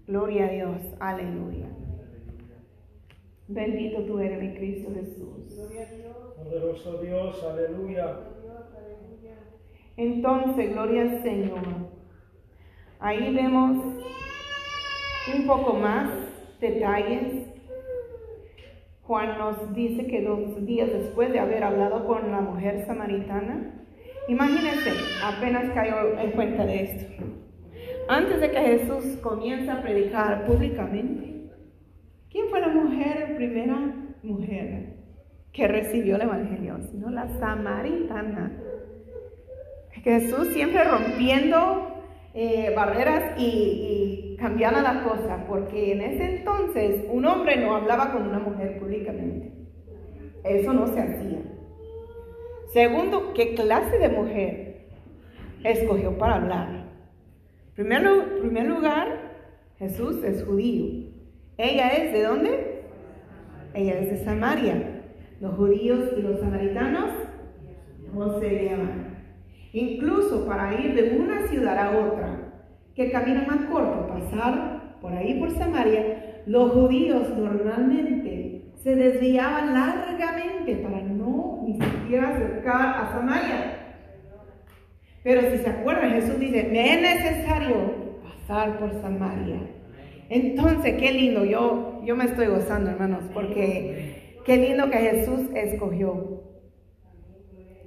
Gloria 0.07 0.45
a 0.45 0.49
Dios, 0.49 0.81
aleluya. 0.99 1.67
Bendito 3.47 4.01
tú 4.05 4.17
eres, 4.17 4.41
mi 4.41 4.55
Cristo 4.55 4.89
Jesús. 4.95 5.53
Poderoso 6.35 6.99
Dios, 6.99 7.43
aleluya. 7.43 8.21
Entonces, 9.97 10.71
gloria 10.71 11.01
al 11.03 11.21
Señor. 11.21 11.61
Ahí 12.99 13.35
vemos 13.35 13.85
un 15.35 15.45
poco 15.45 15.73
más 15.73 16.09
detalles 16.59 17.48
Juan 19.09 19.39
nos 19.39 19.73
dice 19.73 20.05
que 20.05 20.21
dos 20.21 20.63
días 20.67 20.87
después 20.93 21.33
de 21.33 21.39
haber 21.39 21.63
hablado 21.63 22.05
con 22.05 22.31
la 22.31 22.41
mujer 22.41 22.85
samaritana, 22.85 23.73
imagínense, 24.27 24.91
apenas 25.23 25.73
cayó 25.73 26.19
en 26.19 26.29
cuenta 26.33 26.63
de 26.63 26.83
esto. 26.83 27.23
Antes 28.07 28.39
de 28.39 28.51
que 28.51 28.59
Jesús 28.59 29.17
comience 29.23 29.71
a 29.71 29.81
predicar 29.81 30.45
públicamente, 30.45 31.49
¿quién 32.29 32.49
fue 32.51 32.61
la 32.61 32.67
mujer, 32.67 33.35
primera 33.35 33.95
mujer 34.21 34.97
que 35.53 35.67
recibió 35.67 36.17
el 36.17 36.21
Evangelio? 36.21 36.77
Sino 36.91 37.09
la 37.09 37.27
samaritana. 37.39 38.61
Jesús 40.03 40.49
siempre 40.49 40.83
rompiendo 40.83 42.03
eh, 42.35 42.71
barreras 42.75 43.39
y, 43.39 44.28
cambiando 44.39 44.81
las 44.81 45.03
cosas, 45.03 45.43
porque 45.47 45.91
en 45.91 46.01
ese 46.01 46.37
entonces 46.37 47.05
un 47.11 47.25
hombre 47.25 47.57
no 47.57 47.75
hablaba 47.75 48.11
con 48.11 48.27
una 48.27 48.39
mujer 48.39 48.79
públicamente. 48.79 49.51
Eso 50.43 50.73
no 50.73 50.87
se 50.87 51.01
hacía. 51.01 51.39
Segundo, 52.71 53.33
¿qué 53.33 53.55
clase 53.55 53.97
de 53.97 54.09
mujer 54.09 54.87
escogió 55.63 56.17
para 56.17 56.35
hablar? 56.35 56.85
Primer, 57.75 58.39
primer 58.39 58.67
lugar, 58.67 59.07
Jesús 59.77 60.23
es 60.23 60.43
judío. 60.43 61.09
¿Ella 61.57 61.89
es 61.89 62.13
de 62.13 62.23
dónde? 62.23 62.83
Ella 63.73 63.99
es 63.99 64.09
de 64.11 64.23
Samaria. 64.23 65.01
Los 65.41 65.55
judíos 65.55 66.13
y 66.17 66.21
los 66.21 66.39
samaritanos 66.39 67.11
no 68.13 68.39
se 68.39 68.49
llevan. 68.49 69.23
Incluso 69.71 70.45
para 70.45 70.73
ir 70.81 70.95
de 70.95 71.17
una 71.17 71.47
ciudad 71.47 71.77
a 71.77 71.97
otra, 71.97 72.38
que 72.99 73.11
camino 73.11 73.43
más 73.47 73.61
corto, 73.67 74.07
pasar 74.07 74.97
por 75.01 75.13
ahí 75.13 75.39
por 75.39 75.49
Samaria, 75.51 76.41
los 76.45 76.73
judíos 76.73 77.29
normalmente 77.29 78.73
se 78.75 78.93
desviaban 78.93 79.73
largamente 79.73 80.75
para 80.75 80.99
no 81.03 81.63
ni 81.65 81.75
siquiera 81.75 82.27
acercar 82.27 83.03
a 83.03 83.11
Samaria. 83.13 83.77
Pero 85.23 85.49
si 85.49 85.59
se 85.59 85.69
acuerdan, 85.69 86.11
Jesús 86.11 86.39
dice, 86.39 86.67
me 86.69 86.95
es 86.95 87.01
necesario 87.01 88.19
pasar 88.21 88.77
por 88.79 88.91
Samaria. 89.01 89.61
Entonces, 90.27 90.95
qué 90.99 91.13
lindo, 91.13 91.45
yo, 91.45 92.01
yo 92.03 92.17
me 92.17 92.25
estoy 92.25 92.47
gozando, 92.47 92.89
hermanos, 92.89 93.23
porque 93.33 94.41
qué 94.43 94.57
lindo 94.57 94.89
que 94.89 94.97
Jesús 94.97 95.49
escogió 95.55 96.43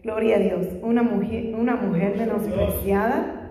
Gloria 0.02 0.36
a 0.36 0.40
Dios. 0.40 0.66
Una 0.82 1.02
una 1.02 1.76
mujer 1.76 2.16
menospreciada. 2.16 3.41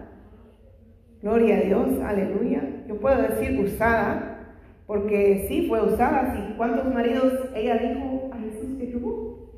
Gloria 1.21 1.57
a 1.57 1.61
Dios. 1.61 1.99
Aleluya. 2.03 2.83
Yo 2.87 2.99
puedo 2.99 3.21
decir 3.21 3.59
usada, 3.59 4.55
porque 4.87 5.45
sí 5.47 5.67
fue 5.67 5.81
usada. 5.81 6.53
¿Cuántos 6.57 6.93
maridos 6.93 7.33
ella 7.55 7.77
dijo 7.77 8.29
a 8.33 8.37
Jesús 8.39 8.77
que 8.79 8.87
tuvo? 8.87 9.51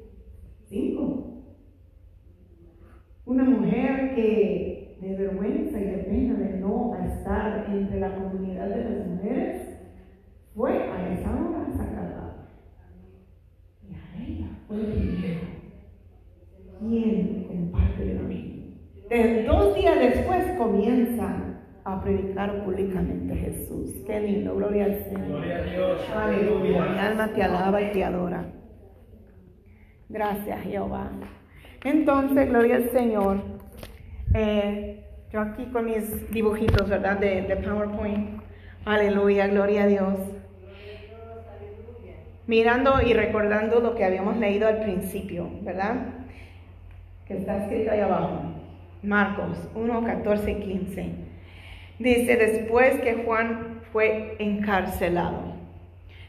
Cinco. 0.66 1.44
Una 3.26 3.44
mujer 3.46 4.14
que 4.16 4.98
de 5.00 5.16
vergüenza 5.16 5.80
y 5.80 5.84
de 5.84 5.98
pena 5.98 6.34
de 6.36 6.60
no 6.60 6.96
estar 6.96 7.66
entre 7.70 8.00
la 8.00 8.16
comunidad 8.16 8.70
de 8.70 8.84
las 8.84 9.08
mujeres 9.08 9.62
fue 10.56 10.72
a 10.72 11.14
esa 11.14 11.30
hora 11.30 11.66
sagrada. 11.76 12.48
Y 13.90 13.94
a 13.96 14.26
ella 14.26 14.48
fue 14.68 14.78
primero 14.78 15.54
¿Quién 16.80 17.46
comparte 17.48 18.12
el 18.12 18.18
mí? 19.10 19.42
dos 19.44 19.76
días 19.76 20.00
después 20.00 20.44
comienza 20.58 21.36
a 21.86 22.02
predicar 22.02 22.64
públicamente 22.64 23.36
Jesús. 23.36 24.04
Qué 24.06 24.20
lindo, 24.20 24.56
gloria 24.56 24.86
al 24.86 25.04
Señor. 25.04 25.28
Gloria 25.28 25.58
a 25.58 25.62
Dios. 25.64 26.10
Aleluya. 26.16 26.86
Mi 26.86 27.00
alma 27.00 27.28
te 27.34 27.44
alaba 27.44 27.82
y 27.82 27.92
te 27.92 28.04
adora. 28.04 28.46
Gracias, 30.10 30.62
Jehová. 30.62 31.12
Entonces, 31.84 32.50
gloria 32.50 32.76
al 32.78 32.90
Señor. 32.92 33.38
Eh, 34.34 35.04
yo 35.32 35.42
aquí 35.42 35.66
con 35.66 35.86
mis 35.86 36.32
dibujitos, 36.32 36.90
¿verdad? 36.90 37.18
De, 37.20 37.42
de 37.42 37.56
PowerPoint. 37.58 38.42
Aleluya, 38.86 39.48
gloria 39.48 39.84
a 39.84 39.88
Dios. 39.88 40.18
mirando 42.48 43.02
y 43.02 43.14
recordando 43.14 43.80
lo 43.80 43.96
que 43.96 44.04
habíamos 44.04 44.38
leído 44.38 44.68
al 44.68 44.82
principio, 44.84 45.50
¿verdad? 45.62 45.96
Que 47.26 47.38
está 47.38 47.64
escrito 47.64 47.92
ahí 47.92 48.02
abajo. 48.02 48.42
Marcos 49.04 49.58
1, 49.76 50.04
14 50.04 50.52
y 50.52 50.56
15. 50.56 51.16
Dice, 52.00 52.36
después 52.38 53.00
que 53.02 53.24
Juan 53.26 53.82
fue 53.92 54.36
encarcelado. 54.40 55.54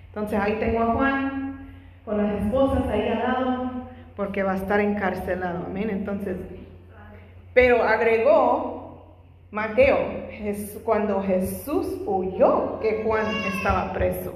Entonces 0.08 0.38
ahí 0.38 0.56
tengo 0.60 0.80
a 0.80 0.94
Juan 0.94 1.70
con 2.04 2.18
las 2.18 2.42
esposas 2.42 2.86
ahí 2.88 3.08
al 3.08 3.18
lado, 3.18 3.70
porque 4.16 4.42
va 4.42 4.52
a 4.52 4.56
estar 4.56 4.80
encarcelado. 4.80 5.66
Amén. 5.66 5.88
Entonces, 5.90 6.36
pero 7.54 7.82
agregó 7.82 8.84
Mateo, 9.50 9.96
cuando 10.84 11.22
Jesús 11.22 12.00
huyó 12.06 12.80
que 12.80 13.04
Juan 13.04 13.26
estaba 13.56 13.92
preso. 13.92 14.34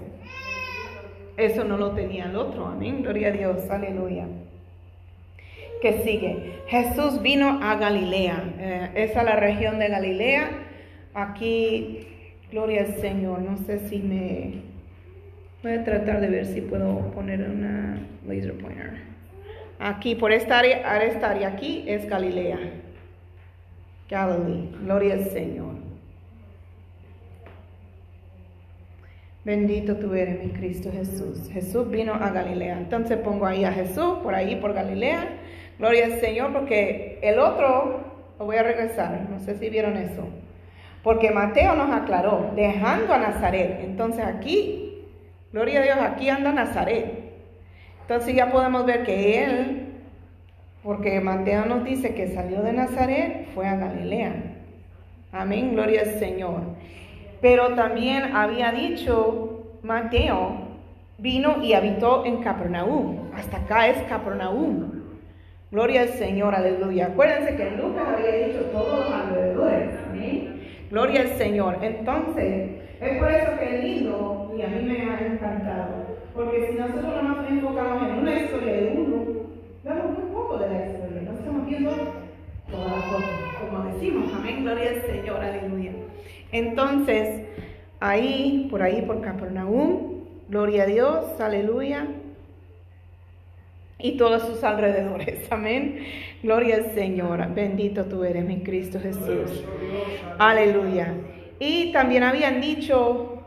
Eso 1.37 1.65
no 1.65 1.77
lo 1.77 1.91
tenía 1.93 2.27
el 2.27 2.37
otro. 2.37 2.67
Amén. 2.67 3.03
Gloria 3.03 3.29
a 3.29 3.33
Dios. 3.33 3.71
Aleluya. 3.71 4.27
Que 5.81 6.03
sigue. 6.03 6.63
Jesús 6.67 7.23
vino 7.23 7.61
a 7.63 7.77
Galilea. 7.77 8.43
Eh, 8.59 8.91
esa 8.95 9.21
es 9.21 9.25
la 9.25 9.37
región 9.37 9.79
de 9.79 9.89
Galilea. 9.89 10.51
Aquí, 11.15 12.07
gloria 12.51 12.83
al 12.83 12.97
Señor. 12.97 13.41
No 13.41 13.57
sé 13.59 13.89
si 13.89 13.99
me... 13.99 14.63
Voy 15.63 15.73
a 15.73 15.85
tratar 15.85 16.21
de 16.21 16.29
ver 16.29 16.47
si 16.47 16.61
puedo 16.61 17.11
poner 17.13 17.43
una 17.43 18.01
laser 18.27 18.55
pointer. 18.59 18.99
Aquí, 19.81 20.15
por 20.15 20.33
esta 20.33 20.59
área, 20.59 21.03
esta 21.03 21.31
área 21.31 21.49
aquí 21.49 21.85
es 21.87 22.09
Galilea. 22.09 22.59
Galilee. 24.09 24.71
Gloria 24.83 25.15
al 25.15 25.25
Señor. 25.27 25.75
Bendito 29.45 29.97
tú 29.97 30.13
eres, 30.15 30.43
mi 30.45 30.51
Cristo 30.51 30.91
Jesús. 30.93 31.49
Jesús 31.53 31.91
vino 31.91 32.15
a 32.15 32.31
Galilea. 32.31 32.79
Entonces 32.79 33.19
pongo 33.19 33.47
ahí 33.47 33.65
a 33.65 33.73
Jesús, 33.73 34.19
por 34.23 34.35
ahí, 34.35 34.57
por 34.57 34.75
Galilea. 34.75 35.27
Gloria 35.79 36.07
al 36.07 36.21
Señor, 36.21 36.53
porque 36.53 37.19
el 37.23 37.39
otro, 37.39 38.01
lo 38.39 38.45
voy 38.45 38.57
a 38.57 38.63
regresar, 38.63 39.27
no 39.31 39.39
sé 39.39 39.57
si 39.57 39.71
vieron 39.71 39.97
eso. 39.97 40.25
Porque 41.05 41.31
Mateo 41.31 41.77
nos 41.77 41.91
aclaró, 41.91 42.51
dejando 42.57 43.13
a 43.15 43.19
Nazaret. 43.19 43.81
Entonces 43.85 44.25
aquí, 44.25 45.05
gloria 45.53 45.81
a 45.81 45.83
Dios, 45.85 45.97
aquí 46.01 46.29
anda 46.29 46.53
Nazaret. 46.53 47.29
Entonces 48.03 48.35
ya 48.35 48.51
podemos 48.51 48.85
ver 48.87 49.05
que 49.05 49.45
él, 49.45 49.87
porque 50.83 51.21
Mateo 51.21 51.67
nos 51.67 51.85
dice 51.85 52.15
que 52.15 52.35
salió 52.35 52.63
de 52.63 52.73
Nazaret, 52.73 53.47
fue 53.55 53.69
a 53.69 53.77
Galilea. 53.77 54.35
Amén, 55.31 55.73
gloria 55.75 56.01
al 56.01 56.19
Señor. 56.19 56.63
Pero 57.41 57.75
también 57.75 58.35
había 58.35 58.73
dicho 58.73 59.77
Mateo, 59.83 60.57
vino 61.19 61.63
y 61.63 61.75
habitó 61.75 62.25
en 62.25 62.39
Capernaum. 62.39 63.31
Hasta 63.35 63.59
acá 63.59 63.89
es 63.89 64.03
Capernaum. 64.09 64.98
Gloria 65.71 66.03
al 66.03 66.09
Señor, 66.09 66.55
aleluya. 66.55 67.09
Acuérdense 67.09 67.55
que 67.55 67.71
Lucas 67.73 68.05
había 68.17 68.47
dicho 68.47 68.61
todos 68.73 69.01
los 69.01 69.13
alrededores. 69.13 69.91
Amén. 70.09 70.63
Gloria 70.91 71.21
al 71.21 71.29
Señor. 71.29 71.77
Entonces, 71.83 72.71
es 72.99 73.19
por 73.19 73.31
eso 73.31 73.59
que 73.59 73.77
es 73.77 73.85
lindo 73.85 74.55
y 74.57 74.63
a 74.63 74.69
mí 74.69 74.83
me 74.83 75.11
ha 75.11 75.27
encantado. 75.27 76.07
Porque 76.35 76.69
si 76.71 76.79
nosotros 76.79 77.23
no 77.23 77.23
nos 77.23 77.51
enfocamos 77.51 78.03
en 78.03 78.19
una 78.19 78.35
historia 78.35 78.73
de 78.73 78.95
uno, 78.97 79.27
vemos 79.85 80.19
muy 80.19 80.33
poco 80.33 80.57
de 80.57 80.71
la 80.71 80.87
historia. 80.87 81.23
No 81.23 81.33
estamos 81.33 81.67
viendo 81.67 81.91
todas 82.71 82.91
las 82.91 83.05
cosas, 83.05 83.31
como 83.61 83.85
decimos. 83.93 84.33
Amén. 84.35 84.63
Gloria 84.63 84.89
al 84.89 85.03
Señor, 85.03 85.41
aleluya. 85.41 85.93
Entonces, 86.51 87.43
ahí, 88.01 88.69
por 88.71 88.83
ahí, 88.83 89.03
por 89.03 89.21
Capernaum, 89.21 90.25
gloria 90.49 90.85
a 90.85 90.87
Dios, 90.87 91.39
aleluya, 91.39 92.07
y 93.99 94.17
todos 94.17 94.43
sus 94.43 94.63
alrededores, 94.65 95.47
amén. 95.51 96.05
Gloria 96.43 96.77
al 96.77 96.95
Señor, 96.95 97.55
bendito 97.55 98.05
tú 98.05 98.25
eres, 98.25 98.45
mi 98.45 98.61
Cristo 98.63 99.01
Jesús, 99.01 99.65
aleluya. 100.39 101.15
Y 101.59 101.93
también 101.93 102.23
habían 102.23 102.61
dicho, 102.61 103.43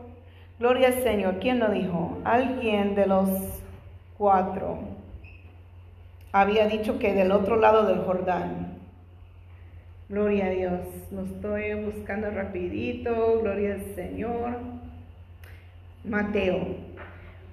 gloria 0.58 0.88
al 0.88 1.02
Señor, 1.02 1.38
¿quién 1.40 1.58
lo 1.58 1.70
dijo? 1.70 2.18
Alguien 2.24 2.94
de 2.94 3.06
los 3.06 3.28
cuatro 4.18 4.78
había 6.32 6.66
dicho 6.66 6.98
que 6.98 7.14
del 7.14 7.32
otro 7.32 7.56
lado 7.56 7.86
del 7.86 8.00
Jordán, 8.00 8.72
Gloria 10.12 10.44
a 10.44 10.50
Dios. 10.50 10.80
Lo 11.10 11.22
estoy 11.22 11.72
buscando 11.72 12.30
rapidito. 12.30 13.40
Gloria 13.40 13.76
al 13.76 13.94
Señor. 13.94 14.58
Mateo. 16.04 16.76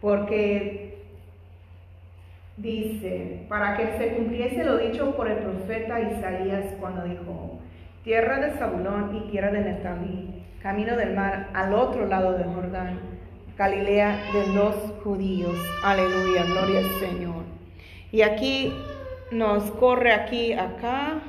Porque 0.01 0.98
dice, 2.61 3.45
para 3.47 3.77
que 3.77 3.97
se 3.97 4.15
cumpliese 4.15 4.63
lo 4.63 4.77
dicho 4.77 5.15
por 5.15 5.29
el 5.29 5.37
profeta 5.37 5.99
Isaías 5.99 6.65
cuando 6.79 7.03
dijo, 7.03 7.59
tierra 8.03 8.39
de 8.39 8.51
Zabulón 8.57 9.15
y 9.15 9.31
tierra 9.31 9.51
de 9.51 9.61
Netalí, 9.61 10.43
camino 10.61 10.95
del 10.95 11.15
mar 11.15 11.49
al 11.53 11.73
otro 11.73 12.05
lado 12.05 12.33
del 12.33 12.47
Jordán, 12.47 12.99
Galilea 13.57 14.19
de 14.33 14.53
los 14.53 14.75
judíos. 15.03 15.55
Aleluya, 15.83 16.43
gloria 16.43 16.79
al 16.79 16.99
Señor. 16.99 17.43
Y 18.11 18.21
aquí 18.21 18.73
nos 19.31 19.63
corre 19.71 20.13
aquí, 20.13 20.53
acá, 20.53 21.19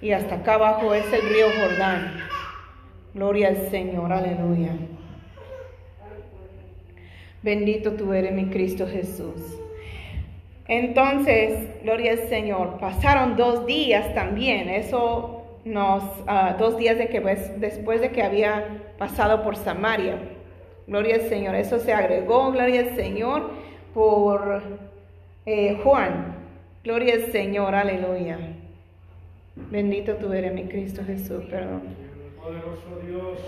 y 0.00 0.12
hasta 0.12 0.36
acá 0.36 0.54
abajo 0.54 0.94
es 0.94 1.04
el 1.12 1.22
río 1.22 1.46
Jordán. 1.60 2.12
Gloria 3.14 3.48
al 3.48 3.68
Señor, 3.70 4.12
aleluya. 4.12 4.72
Bendito 7.42 7.92
tú 7.92 8.12
eres 8.12 8.32
mi 8.32 8.46
Cristo 8.46 8.86
Jesús. 8.86 9.61
Entonces, 10.68 11.68
gloria 11.82 12.12
al 12.12 12.28
Señor, 12.28 12.78
pasaron 12.78 13.36
dos 13.36 13.66
días 13.66 14.14
también, 14.14 14.68
eso 14.68 15.42
nos, 15.64 16.02
uh, 16.20 16.56
dos 16.58 16.76
días 16.76 16.98
de 16.98 17.08
que, 17.08 17.20
pues, 17.20 17.60
después 17.60 18.00
de 18.00 18.10
que 18.10 18.22
había 18.22 18.82
pasado 18.98 19.42
por 19.42 19.56
Samaria. 19.56 20.18
Gloria 20.86 21.16
al 21.16 21.22
Señor, 21.22 21.54
eso 21.54 21.78
se 21.78 21.92
agregó, 21.92 22.52
gloria 22.52 22.80
al 22.80 22.96
Señor, 22.96 23.50
por 23.94 24.62
eh, 25.46 25.78
Juan. 25.82 26.36
Gloria 26.84 27.14
al 27.14 27.32
Señor, 27.32 27.74
aleluya. 27.74 28.38
Bendito 29.54 30.16
tú 30.16 30.32
eres, 30.32 30.52
mi 30.52 30.64
Cristo 30.64 31.02
Jesús, 31.04 31.44
perdón. 31.44 31.82
Poderoso 32.40 33.00
Dios. 33.06 33.38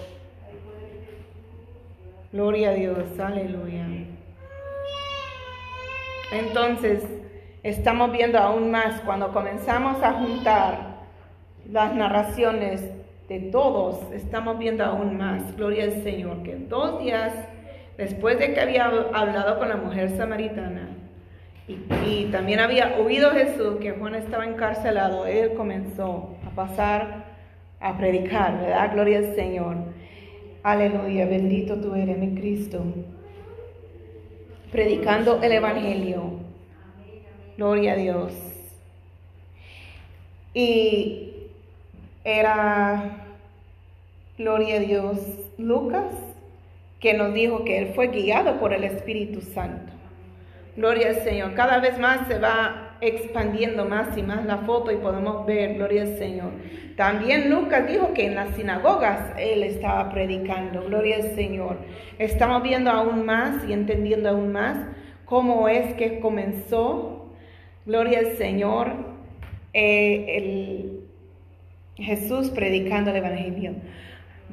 Gloria 2.33 2.71
a 2.71 2.75
Dios, 2.75 3.19
aleluya. 3.19 3.87
Entonces, 6.35 7.05
estamos 7.63 8.11
viendo 8.11 8.39
aún 8.39 8.71
más 8.71 9.01
cuando 9.03 9.33
comenzamos 9.33 10.03
a 10.03 10.13
juntar 10.15 10.95
las 11.71 11.95
narraciones 11.95 12.83
de 13.29 13.41
todos, 13.41 14.13
estamos 14.13 14.59
viendo 14.59 14.85
aún 14.85 15.17
más, 15.17 15.57
gloria 15.57 15.85
al 15.85 16.03
Señor, 16.03 16.43
que 16.43 16.57
dos 16.57 17.01
días 17.01 17.33
después 17.97 18.39
de 18.39 18.53
que 18.53 18.61
había 18.61 18.85
hablado 18.85 19.59
con 19.59 19.69
la 19.69 19.77
mujer 19.77 20.11
samaritana, 20.17 20.89
y, 21.67 22.27
también 22.31 22.61
había 22.61 22.99
oído 22.99 23.31
Jesús 23.31 23.77
que 23.81 23.93
Juan 23.93 24.15
estaba 24.15 24.45
encarcelado, 24.45 25.25
él 25.25 25.55
comenzó 25.55 26.37
a 26.47 26.51
pasar 26.55 27.25
a 27.81 27.97
predicar, 27.97 28.61
¿verdad? 28.61 28.93
Gloria 28.93 29.19
al 29.19 29.35
Señor. 29.35 29.77
Aleluya, 30.63 31.25
bendito 31.27 31.81
tú 31.81 31.95
eres, 31.95 32.19
mi 32.19 32.35
Cristo. 32.35 32.85
Predicando 34.75 35.41
el 35.41 35.53
Evangelio. 35.53 36.33
Gloria 37.57 37.93
a 37.93 37.95
Dios. 37.95 38.33
Y 40.53 41.33
era, 42.25 43.25
gloria 44.37 44.79
a 44.79 44.81
Dios, 44.81 45.19
Lucas, 45.59 46.13
que 46.99 47.15
nos 47.15 47.33
dijo 47.35 47.65
que 47.65 47.79
él 47.79 47.93
fue 47.95 48.09
guiado 48.09 48.59
por 48.59 48.73
el 48.73 48.83
Espíritu 48.83 49.43
Santo. 49.43 49.93
Gloria 50.77 51.11
al 51.11 51.23
Señor. 51.23 51.55
Cada 51.55 51.79
vez 51.79 51.97
más 52.01 52.27
se 52.27 52.41
va 52.41 52.84
expandiendo 53.07 53.85
más 53.85 54.17
y 54.17 54.23
más 54.23 54.45
la 54.45 54.59
foto 54.59 54.91
y 54.91 54.97
podemos 54.97 55.47
ver, 55.47 55.75
gloria 55.75 56.03
al 56.03 56.19
Señor. 56.19 56.53
También 56.97 57.51
Lucas 57.51 57.87
dijo 57.89 58.13
que 58.15 58.27
en 58.27 58.35
las 58.35 58.55
sinagogas 58.57 59.33
él 59.39 59.63
estaba 59.63 60.11
predicando, 60.11 60.85
gloria 60.85 61.17
al 61.17 61.35
Señor. 61.35 61.79
Estamos 62.19 62.63
viendo 62.63 62.91
aún 62.91 63.25
más 63.27 63.69
y 63.69 63.73
entendiendo 63.73 64.29
aún 64.29 64.53
más 64.53 64.79
cómo 65.25 65.69
es 65.69 65.95
que 65.95 66.21
comenzó, 66.21 67.33
gloria 67.87 68.21
al 68.21 68.37
Señor, 68.37 68.93
eh, 69.73 70.25
el 70.29 71.01
Jesús 71.97 72.51
predicando 72.51 73.11
el 73.11 73.17
Evangelio. 73.17 73.75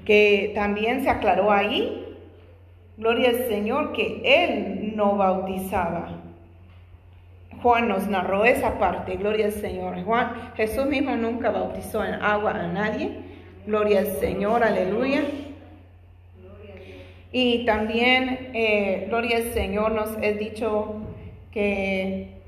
Que 0.06 0.52
también 0.56 1.04
se 1.04 1.10
aclaró 1.10 1.52
ahí 1.52 2.12
Gloria 3.02 3.30
al 3.30 3.48
Señor 3.48 3.94
que 3.94 4.22
Él 4.24 4.96
no 4.96 5.18
bautizaba. 5.18 6.20
Juan 7.62 7.88
nos 7.88 8.08
narró 8.08 8.43
esa 8.43 8.80
parte, 8.80 9.15
gloria 9.17 9.45
al 9.45 9.52
Señor. 9.52 10.04
Juan, 10.04 10.54
Jesús 10.56 10.86
mismo 10.88 11.15
nunca 11.15 11.52
bautizó 11.52 12.04
en 12.04 12.15
agua 12.15 12.52
a 12.52 12.67
nadie. 12.67 13.12
Gloria 13.67 14.00
al 14.00 14.08
Señor, 14.08 14.63
aleluya. 14.63 15.21
Y 17.32 17.65
también, 17.65 18.50
eh, 18.54 19.06
gloria 19.08 19.38
al 19.38 19.54
Señor, 19.54 19.91
nos 19.91 20.10
he 20.21 20.34
dicho 20.34 20.95
que 21.52 22.41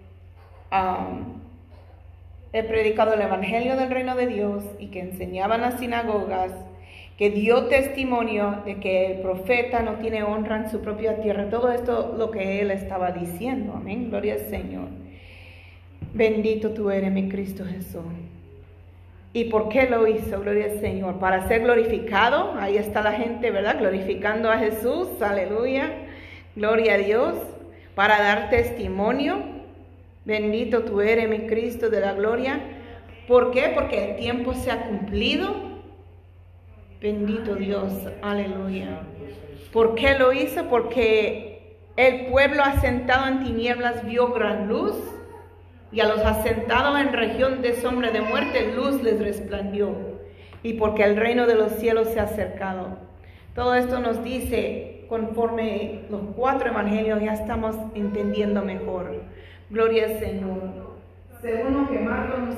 he 2.52 2.64
predicado 2.64 3.14
el 3.14 3.22
Evangelio 3.22 3.76
del 3.78 3.92
Reino 3.92 4.16
de 4.16 4.28
Dios 4.28 4.64
y 4.80 4.88
que 4.88 5.02
enseñaba 5.02 5.56
en 5.56 5.62
las 5.62 5.80
sinagogas, 5.80 6.52
que 7.18 7.30
dio 7.30 7.66
testimonio 7.66 8.64
de 8.66 8.80
que 8.80 9.12
el 9.12 9.22
profeta 9.22 9.84
no 9.84 9.94
tiene 9.94 10.24
honra 10.24 10.58
en 10.58 10.72
su 10.72 10.82
propia 10.82 11.22
tierra. 11.22 11.50
Todo 11.50 11.72
esto 11.72 12.16
lo 12.18 12.32
que 12.32 12.62
él 12.62 12.72
estaba 12.72 13.12
diciendo. 13.12 13.74
Amén. 13.76 14.10
Gloria 14.10 14.34
al 14.34 14.50
Señor. 14.50 15.03
Bendito 16.14 16.70
tú 16.70 16.92
eres, 16.92 17.12
mi 17.12 17.28
Cristo 17.28 17.66
Jesús. 17.66 18.04
¿Y 19.34 19.46
por 19.46 19.68
qué 19.68 19.90
lo 19.90 20.06
hizo? 20.08 20.42
Gloria 20.42 20.66
al 20.66 20.80
Señor. 20.80 21.18
Para 21.18 21.48
ser 21.48 21.62
glorificado. 21.62 22.54
Ahí 22.60 22.78
está 22.78 23.02
la 23.02 23.14
gente, 23.14 23.50
¿verdad? 23.50 23.80
Glorificando 23.80 24.52
a 24.52 24.60
Jesús. 24.60 25.08
Aleluya. 25.22 25.92
Gloria 26.56 26.94
a 26.94 26.98
Dios. 26.98 27.34
Para 27.96 28.22
dar 28.22 28.52
testimonio. 28.52 29.42
Bendito 30.24 30.84
tú 30.84 31.02
eres, 31.02 31.28
mi 31.28 31.48
Cristo 31.48 31.90
de 31.90 32.00
la 32.00 32.14
gloria. 32.14 32.62
¿Por 33.28 33.50
qué? 33.50 33.72
Porque 33.74 34.12
el 34.12 34.16
tiempo 34.18 34.54
se 34.54 34.70
ha 34.70 34.84
cumplido. 34.84 35.52
Bendito 37.02 37.56
Dios. 37.56 37.92
Aleluya. 38.22 39.02
¿Por 39.72 39.96
qué 39.96 40.14
lo 40.20 40.32
hizo? 40.32 40.66
Porque 40.70 41.76
el 41.98 42.28
pueblo 42.28 42.62
asentado 42.64 43.28
en 43.28 43.44
tinieblas 43.44 44.06
vio 44.06 44.32
gran 44.32 44.68
luz 44.68 44.96
y 45.94 46.00
a 46.00 46.08
los 46.08 46.20
asentados 46.22 47.00
en 47.00 47.14
región 47.14 47.62
de 47.62 47.76
sombra 47.76 48.10
de 48.10 48.22
muerte 48.22 48.74
luz 48.74 49.02
les 49.04 49.20
resplandió, 49.20 49.96
y 50.64 50.74
porque 50.74 51.04
el 51.04 51.16
reino 51.16 51.46
de 51.46 51.56
los 51.56 51.74
cielos 51.74 52.10
se 52.10 52.20
ha 52.20 52.24
acercado. 52.24 52.98
Todo 53.54 53.76
esto 53.76 54.00
nos 54.00 54.24
dice, 54.24 55.06
conforme 55.08 56.06
los 56.10 56.22
cuatro 56.36 56.70
evangelios 56.70 57.22
ya 57.22 57.34
estamos 57.34 57.76
entendiendo 57.94 58.64
mejor. 58.64 59.22
Gloria 59.70 60.06
al 60.06 60.20
Señor. 60.20 60.98
Según 61.42 61.84
lo 61.84 61.90
que 61.90 62.00
Marcos 62.00 62.40
nos 62.40 62.58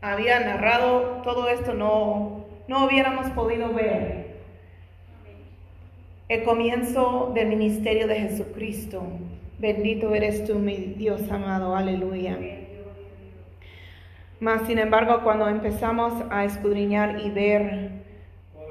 había 0.00 0.40
narrado, 0.40 1.20
todo 1.22 1.48
esto 1.48 1.74
no, 1.74 2.46
no 2.68 2.86
hubiéramos 2.86 3.26
podido 3.32 3.74
ver. 3.74 4.38
El 6.28 6.44
comienzo 6.44 7.32
del 7.34 7.48
ministerio 7.48 8.06
de 8.06 8.20
Jesucristo. 8.20 9.02
Bendito 9.62 10.12
eres 10.12 10.44
tú, 10.44 10.56
mi 10.58 10.74
Dios 10.74 11.30
amado, 11.30 11.76
aleluya. 11.76 12.36
Mas, 14.40 14.66
sin 14.66 14.80
embargo, 14.80 15.20
cuando 15.22 15.46
empezamos 15.46 16.12
a 16.30 16.44
escudriñar 16.44 17.20
y 17.20 17.30
ver, 17.30 17.90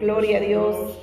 gloria 0.01 0.39
a 0.39 0.41
Dios, 0.41 0.99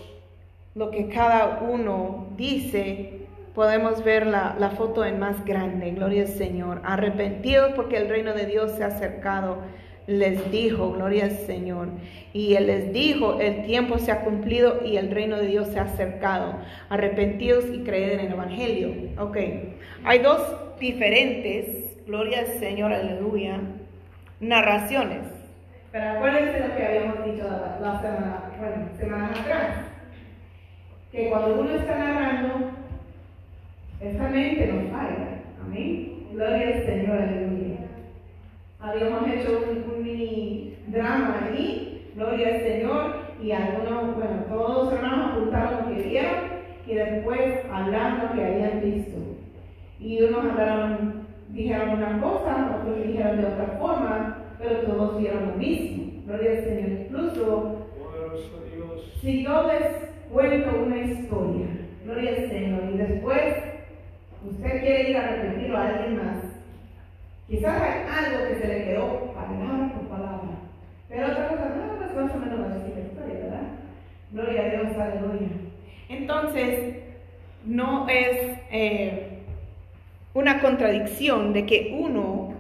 lo 0.75 0.91
que 0.91 1.09
cada 1.09 1.61
uno 1.61 2.27
dice, 2.37 3.29
podemos 3.55 4.05
ver 4.05 4.27
la, 4.27 4.57
la 4.59 4.69
foto 4.69 5.07
en 5.07 5.19
más 5.19 5.43
grande, 5.47 5.93
gloria 5.93 6.21
al 6.25 6.29
Señor. 6.29 6.83
Arrepentidos 6.85 7.73
porque 7.75 7.97
el 7.97 8.11
reino 8.11 8.35
de 8.35 8.45
Dios 8.45 8.73
se 8.73 8.85
ha 8.85 8.89
acercado 8.89 9.63
les 10.09 10.51
dijo, 10.51 10.93
gloria 10.93 11.25
al 11.25 11.33
Señor. 11.33 11.89
Y 12.33 12.55
Él 12.55 12.67
les 12.67 12.93
dijo, 12.93 13.39
el 13.41 13.67
tiempo 13.67 13.99
se 13.99 14.11
ha 14.11 14.23
cumplido 14.23 14.81
y 14.85 14.97
el 14.97 15.11
reino 15.11 15.37
de 15.37 15.47
Dios 15.47 15.69
se 15.69 15.79
ha 15.79 15.83
acercado. 15.83 16.55
Arrepentidos 16.89 17.67
y 17.73 17.85
creed 17.85 18.13
en 18.13 18.21
el 18.21 18.33
Evangelio. 18.33 18.91
Ok, 19.19 19.37
hay 20.05 20.19
dos 20.21 20.41
diferentes, 20.81 21.95
gloria 22.07 22.41
al 22.41 22.47
Señor, 22.59 22.93
aleluya, 22.93 23.61
narraciones. 24.41 25.25
Pero 25.93 26.11
acuérdense 26.11 26.69
lo 26.69 26.77
que 26.77 26.87
habíamos 26.87 27.25
dicho 27.27 27.45
la, 27.45 28.01
semana, 28.01 28.51
bueno, 28.59 29.25
atrás. 29.27 29.85
Que 31.13 31.29
cuando 31.29 31.61
uno 31.61 31.75
está 31.75 31.99
narrando, 31.99 32.71
esta 34.01 34.29
mente 34.29 34.67
no 34.69 34.91
falla. 34.91 35.41
Amén. 35.63 36.29
Gloria 36.33 36.67
al 36.67 36.87
Señor, 36.87 37.19
aleluya. 37.23 37.58
Habíamos 38.89 39.29
hecho 39.29 39.65
un, 39.69 40.03
mini 40.03 40.75
drama 40.87 41.43
allí, 41.45 42.11
gloria 42.15 42.49
al 42.49 42.61
Señor, 42.63 43.17
y 43.43 43.53
algunos, 43.53 44.17
bueno, 44.17 44.45
todos 44.49 44.85
los 44.85 44.93
hermanos 44.95 45.33
apuntaron 45.33 45.81
lo 45.81 45.95
que 45.95 46.09
vieron 46.09 46.35
y 46.87 46.95
después 46.95 47.67
hablaron 47.71 48.29
lo 48.29 48.33
que 48.33 48.45
habían 48.47 48.81
visto. 48.81 49.19
Y 50.01 50.23
unos 50.23 50.43
hablaron, 50.43 51.27
dijeron 51.51 51.91
una 51.91 52.19
cosa, 52.19 52.81
otros 52.81 53.07
dijeron 53.07 53.37
de 53.37 53.47
otra 53.47 53.77
forma, 53.79 54.39
pero 54.59 54.81
todos 54.81 55.19
vieron 55.19 55.51
lo 55.51 55.57
mismo. 55.57 56.23
Gloria 56.25 56.51
al 56.53 56.65
Señor. 56.65 56.89
Incluso, 56.89 57.87
si 59.21 59.45
yo 59.45 59.67
les 59.67 60.11
cuento 60.33 60.83
una 60.83 60.97
historia, 60.97 61.67
gloria 62.05 62.31
al 62.31 62.49
Señor, 62.49 62.81
y 62.95 62.97
después 62.97 63.55
usted 64.51 64.81
quiere 64.81 65.11
ir 65.11 65.17
a 65.19 65.29
repetirlo 65.29 65.77
a 65.77 65.85
más, 65.85 65.98
Quizás 67.49 67.81
hay 67.81 68.27
algo 68.27 68.49
que 68.49 68.61
se 68.61 68.69
le 68.69 68.85
quedó 68.85 69.33
palabra 69.33 69.93
por 69.95 70.09
palabra. 70.09 70.49
Pero 71.09 71.27
otra 71.29 71.49
cosa, 71.49 71.75
no, 71.77 71.97
pues 71.97 72.15
más 72.15 72.35
o 72.35 72.39
menos 72.39 72.59
la 72.61 73.01
historia, 73.01 73.35
¿verdad? 73.41 73.63
Gloria 74.33 74.63
a 74.63 74.69
Dios, 74.69 74.99
aleluya. 74.99 75.49
Entonces, 76.11 76.97
no 77.65 78.07
es 78.09 78.59
eh, 78.71 79.41
una 80.35 80.61
contradicción 80.61 81.55
de 81.55 81.65
que 81.65 81.97
uno 81.99 82.55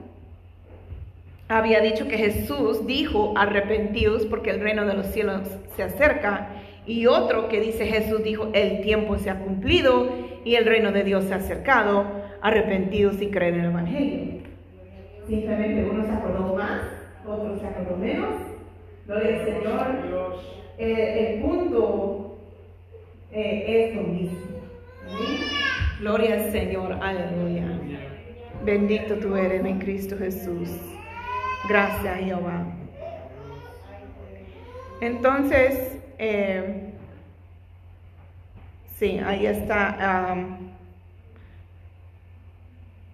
había 1.48 1.80
dicho 1.80 2.08
que 2.08 2.16
Jesús 2.16 2.86
dijo 2.86 3.34
arrepentidos 3.36 4.26
porque 4.26 4.50
el 4.50 4.60
reino 4.60 4.86
de 4.86 4.94
los 4.94 5.06
cielos 5.06 5.42
se 5.76 5.82
acerca 5.82 6.50
y 6.86 7.06
otro 7.06 7.48
que 7.48 7.60
dice 7.60 7.86
Jesús 7.86 8.22
dijo 8.22 8.50
el 8.54 8.80
tiempo 8.80 9.18
se 9.18 9.30
ha 9.30 9.38
cumplido 9.38 10.10
y 10.44 10.54
el 10.56 10.64
reino 10.64 10.92
de 10.92 11.04
Dios 11.04 11.24
se 11.24 11.34
ha 11.34 11.36
acercado, 11.36 12.06
arrepentidos 12.40 13.20
y 13.20 13.28
creen 13.28 13.54
en 13.54 13.60
el 13.60 13.70
Evangelio. 13.70 14.37
Simplemente 15.28 15.84
uno 15.84 16.06
se 16.06 16.10
acordó 16.10 16.54
más, 16.54 16.80
otro 17.26 17.58
se 17.58 17.66
acordó 17.66 17.98
menos. 17.98 18.34
Gloria 19.06 19.36
al 19.36 19.44
Señor. 19.44 20.40
Eh, 20.78 21.34
el 21.34 21.42
punto 21.42 22.38
eh, 23.30 23.90
es 23.90 23.96
lo 23.96 24.02
mismo. 24.04 24.38
Gloria 26.00 26.34
al 26.34 26.50
Señor. 26.50 26.92
Aleluya. 27.02 27.78
Bendito 28.64 29.16
tú 29.16 29.36
eres, 29.36 29.62
mi 29.62 29.78
Cristo 29.78 30.16
Jesús. 30.16 30.70
Gracias, 31.68 32.20
Jehová. 32.20 32.66
Entonces, 35.02 35.98
eh, 36.16 36.94
sí, 38.96 39.18
ahí 39.18 39.44
está 39.44 40.46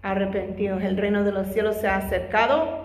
arrepentidos. 0.04 0.82
El 0.82 0.96
reino 0.96 1.24
de 1.24 1.32
los 1.32 1.48
cielos 1.48 1.76
se 1.76 1.88
ha 1.88 1.96
acercado. 1.96 2.84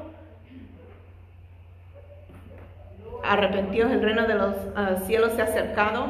Arrepentidos, 3.24 3.92
el 3.92 4.02
reino 4.02 4.26
de 4.26 4.36
los 4.36 4.56
ah, 4.76 4.96
cielos 5.06 5.34
se 5.34 5.42
ha 5.42 5.46
acercado 5.46 6.08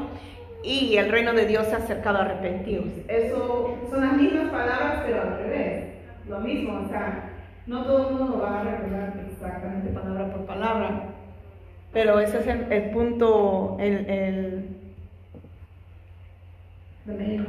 y 0.63 0.95
el 0.98 1.12
reino 1.12 1.34
de 1.34 1.48
Dios 1.48 1.65
se 1.65 1.74
ha 1.74 1.78
acercado 1.80 2.19
arrepentidos. 2.19 2.86
Eso 3.08 3.76
son 3.89 4.02
las 4.02 4.13
mismas 4.13 4.52
palabras, 4.52 5.04
pero 5.06 5.22
al 5.24 5.38
revés. 5.39 5.86
Lo 6.30 6.39
mismo, 6.39 6.82
o 6.86 6.88
sea, 6.88 7.32
no 7.65 7.84
todo 7.84 8.10
el 8.10 8.15
mundo 8.15 8.39
va 8.39 8.62
a 8.62 8.63
recordar 8.63 9.13
exactamente 9.32 9.89
palabra 9.91 10.32
por 10.32 10.45
palabra, 10.45 11.04
pero 11.91 12.19
ese 12.19 12.38
es 12.38 12.48
el, 12.48 12.91
punto, 12.91 13.78
el, 13.80 14.06
el, 14.08 14.69
el 17.08 17.45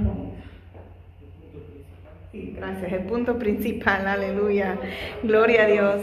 Gracias. 2.32 2.92
El 2.92 3.02
punto 3.06 3.38
principal, 3.38 4.06
aleluya. 4.06 4.78
Gloria 5.22 5.64
a 5.64 5.66
Dios. 5.66 6.02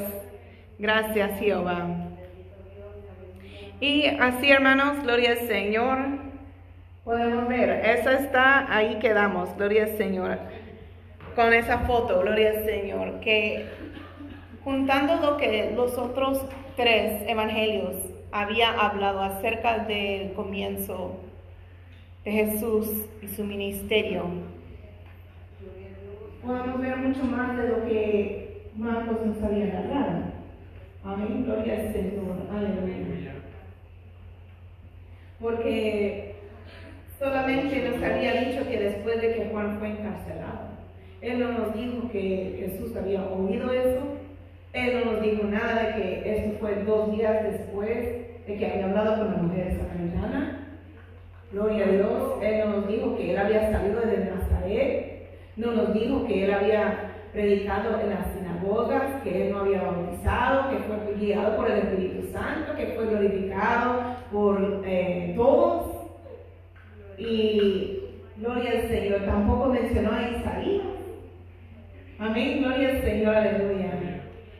Gracias, 0.77 1.39
Jehová. 1.39 1.87
Y 3.79 4.07
así, 4.07 4.51
hermanos, 4.51 5.01
gloria 5.03 5.31
al 5.31 5.47
Señor. 5.47 5.97
Podemos 7.05 7.47
ver, 7.47 7.69
esa 7.85 8.13
está, 8.13 8.75
ahí 8.75 8.99
quedamos, 8.99 9.55
gloria 9.55 9.85
al 9.85 9.97
Señor. 9.97 10.37
Con 11.35 11.53
esa 11.53 11.79
foto, 11.79 12.19
gloria 12.19 12.49
al 12.49 12.65
Señor. 12.65 13.19
Que 13.21 13.65
juntando 14.65 15.15
lo 15.15 15.37
que 15.37 15.71
los 15.73 15.97
otros 15.97 16.41
tres 16.75 17.23
evangelios 17.29 17.95
había 18.31 18.71
hablado 18.71 19.21
acerca 19.21 19.79
del 19.79 20.33
comienzo 20.33 21.21
de 22.25 22.31
Jesús 22.31 22.89
y 23.21 23.27
su 23.29 23.45
ministerio 23.45 24.25
podemos 26.47 26.81
ver 26.81 26.97
mucho 26.97 27.23
más 27.25 27.57
de 27.57 27.67
lo 27.67 27.85
que 27.85 28.69
Marcos 28.75 29.25
nos 29.25 29.43
había 29.43 29.65
narrado. 29.65 30.23
Amén, 31.03 31.43
gloria 31.45 31.73
al 31.73 31.93
Señor, 31.93 32.37
aleluya. 32.49 33.33
Porque 35.39 36.35
solamente 37.19 37.89
nos 37.89 38.01
había 38.01 38.41
dicho 38.41 38.67
que 38.67 38.79
después 38.79 39.21
de 39.21 39.35
que 39.35 39.49
Juan 39.51 39.77
fue 39.77 39.89
encarcelado, 39.89 40.69
Él 41.21 41.39
no 41.39 41.51
nos 41.51 41.73
dijo 41.75 42.09
que 42.09 42.55
Jesús 42.59 42.95
había 42.95 43.25
oído 43.25 43.71
eso, 43.71 44.01
Él 44.73 44.99
no 45.03 45.11
nos 45.11 45.21
dijo 45.21 45.43
nada 45.43 45.83
de 45.83 46.01
que 46.01 46.35
esto 46.35 46.59
fue 46.59 46.83
dos 46.83 47.11
días 47.11 47.43
después 47.43 47.97
de 48.47 48.57
que 48.57 48.65
había 48.65 48.85
hablado 48.85 49.17
con 49.17 49.31
la 49.33 49.41
mujer 49.43 49.77
samaritana. 49.77 50.63
Gloria 51.51 51.85
a 51.85 51.89
Dios. 51.89 52.43
Él 52.43 52.59
no 52.59 52.77
nos 52.77 52.87
dijo 52.87 53.17
que 53.17 53.31
él 53.31 53.37
había 53.37 53.71
salido 53.71 54.01
desde 54.01 54.31
Nazaret. 54.31 55.16
No 55.57 55.71
nos 55.71 55.93
dijo 55.93 56.25
que 56.27 56.45
él 56.45 56.53
había 56.53 57.11
predicado 57.33 57.99
en 57.99 58.11
las 58.11 58.31
sinagogas, 58.33 59.21
que 59.23 59.47
él 59.47 59.51
no 59.51 59.59
había 59.59 59.81
bautizado, 59.81 60.69
que 60.69 60.77
fue 60.83 61.15
guiado 61.19 61.57
por 61.57 61.69
el 61.69 61.79
Espíritu 61.79 62.31
Santo, 62.31 62.75
que 62.75 62.93
fue 62.95 63.07
glorificado 63.07 64.17
por 64.31 64.83
eh, 64.85 65.33
todos. 65.35 65.91
Y 67.17 67.99
gloria 68.37 68.71
al 68.71 68.87
Señor. 68.87 69.25
Tampoco 69.25 69.69
mencionó 69.69 70.11
a 70.11 70.29
Isaías. 70.29 70.85
Amén. 72.19 72.59
Gloria 72.61 72.89
al 72.89 73.01
Señor. 73.01 73.35
Aleluya. 73.35 73.93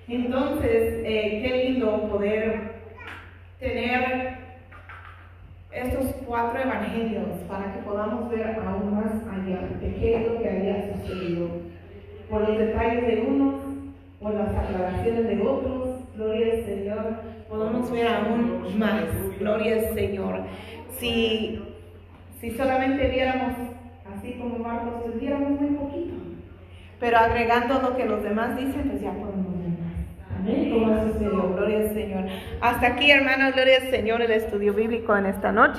Entonces, 0.08 1.02
eh, 1.06 1.41
qué 1.43 1.64
lindo 1.66 2.10
poder 2.10 2.72
tener 3.60 4.36
estos 5.72 6.05
cuatro 6.26 6.59
evangelios 6.59 7.28
para 7.47 7.74
que 7.74 7.80
podamos 7.80 8.30
ver 8.30 8.57
aún 8.59 8.95
más 8.95 9.11
allá 9.32 9.68
de 9.80 9.95
qué 9.95 10.15
es 10.15 10.28
lo 10.28 10.39
que 10.39 10.49
había 10.49 10.93
sucedido. 10.93 11.49
Por 12.30 12.47
los 12.47 12.57
detalles 12.57 13.07
de 13.07 13.22
unos, 13.28 13.55
por 14.20 14.34
las 14.34 14.55
aclaraciones 14.55 15.28
de 15.28 15.41
otros, 15.41 15.99
gloria 16.15 16.53
al 16.53 16.65
Señor, 16.65 17.15
podemos 17.49 17.91
ver 17.91 18.07
aún 18.07 18.80
más, 18.80 19.05
gloria 19.39 19.76
al 19.76 19.93
Señor. 19.93 20.41
Si, 20.97 21.61
si 22.39 22.51
solamente 22.51 23.07
viéramos 23.07 23.53
así 24.18 24.34
como 24.34 24.57
Marcos, 24.59 25.03
pues 25.03 25.20
viéramos 25.20 25.61
muy 25.61 25.70
poquito. 25.78 26.15
Pero 26.99 27.18
agregando 27.18 27.80
lo 27.82 27.95
que 27.95 28.05
los 28.05 28.24
demás 28.24 28.57
dicen, 28.57 28.89
pues 28.89 29.01
ya 29.01 29.11
podemos. 29.11 29.47
Gloria 30.48 31.80
al 31.80 31.93
Señor. 31.93 32.24
Hasta 32.62 32.88
aquí, 32.88 33.12
hermanos, 33.12 33.54
gloria 33.54 33.78
al 33.78 33.89
Señor, 33.89 34.22
el 34.22 34.32
estudio 34.32 34.74
bíblico 34.74 35.16
en 35.16 35.26
esta 35.26 35.52
noche. 35.52 35.76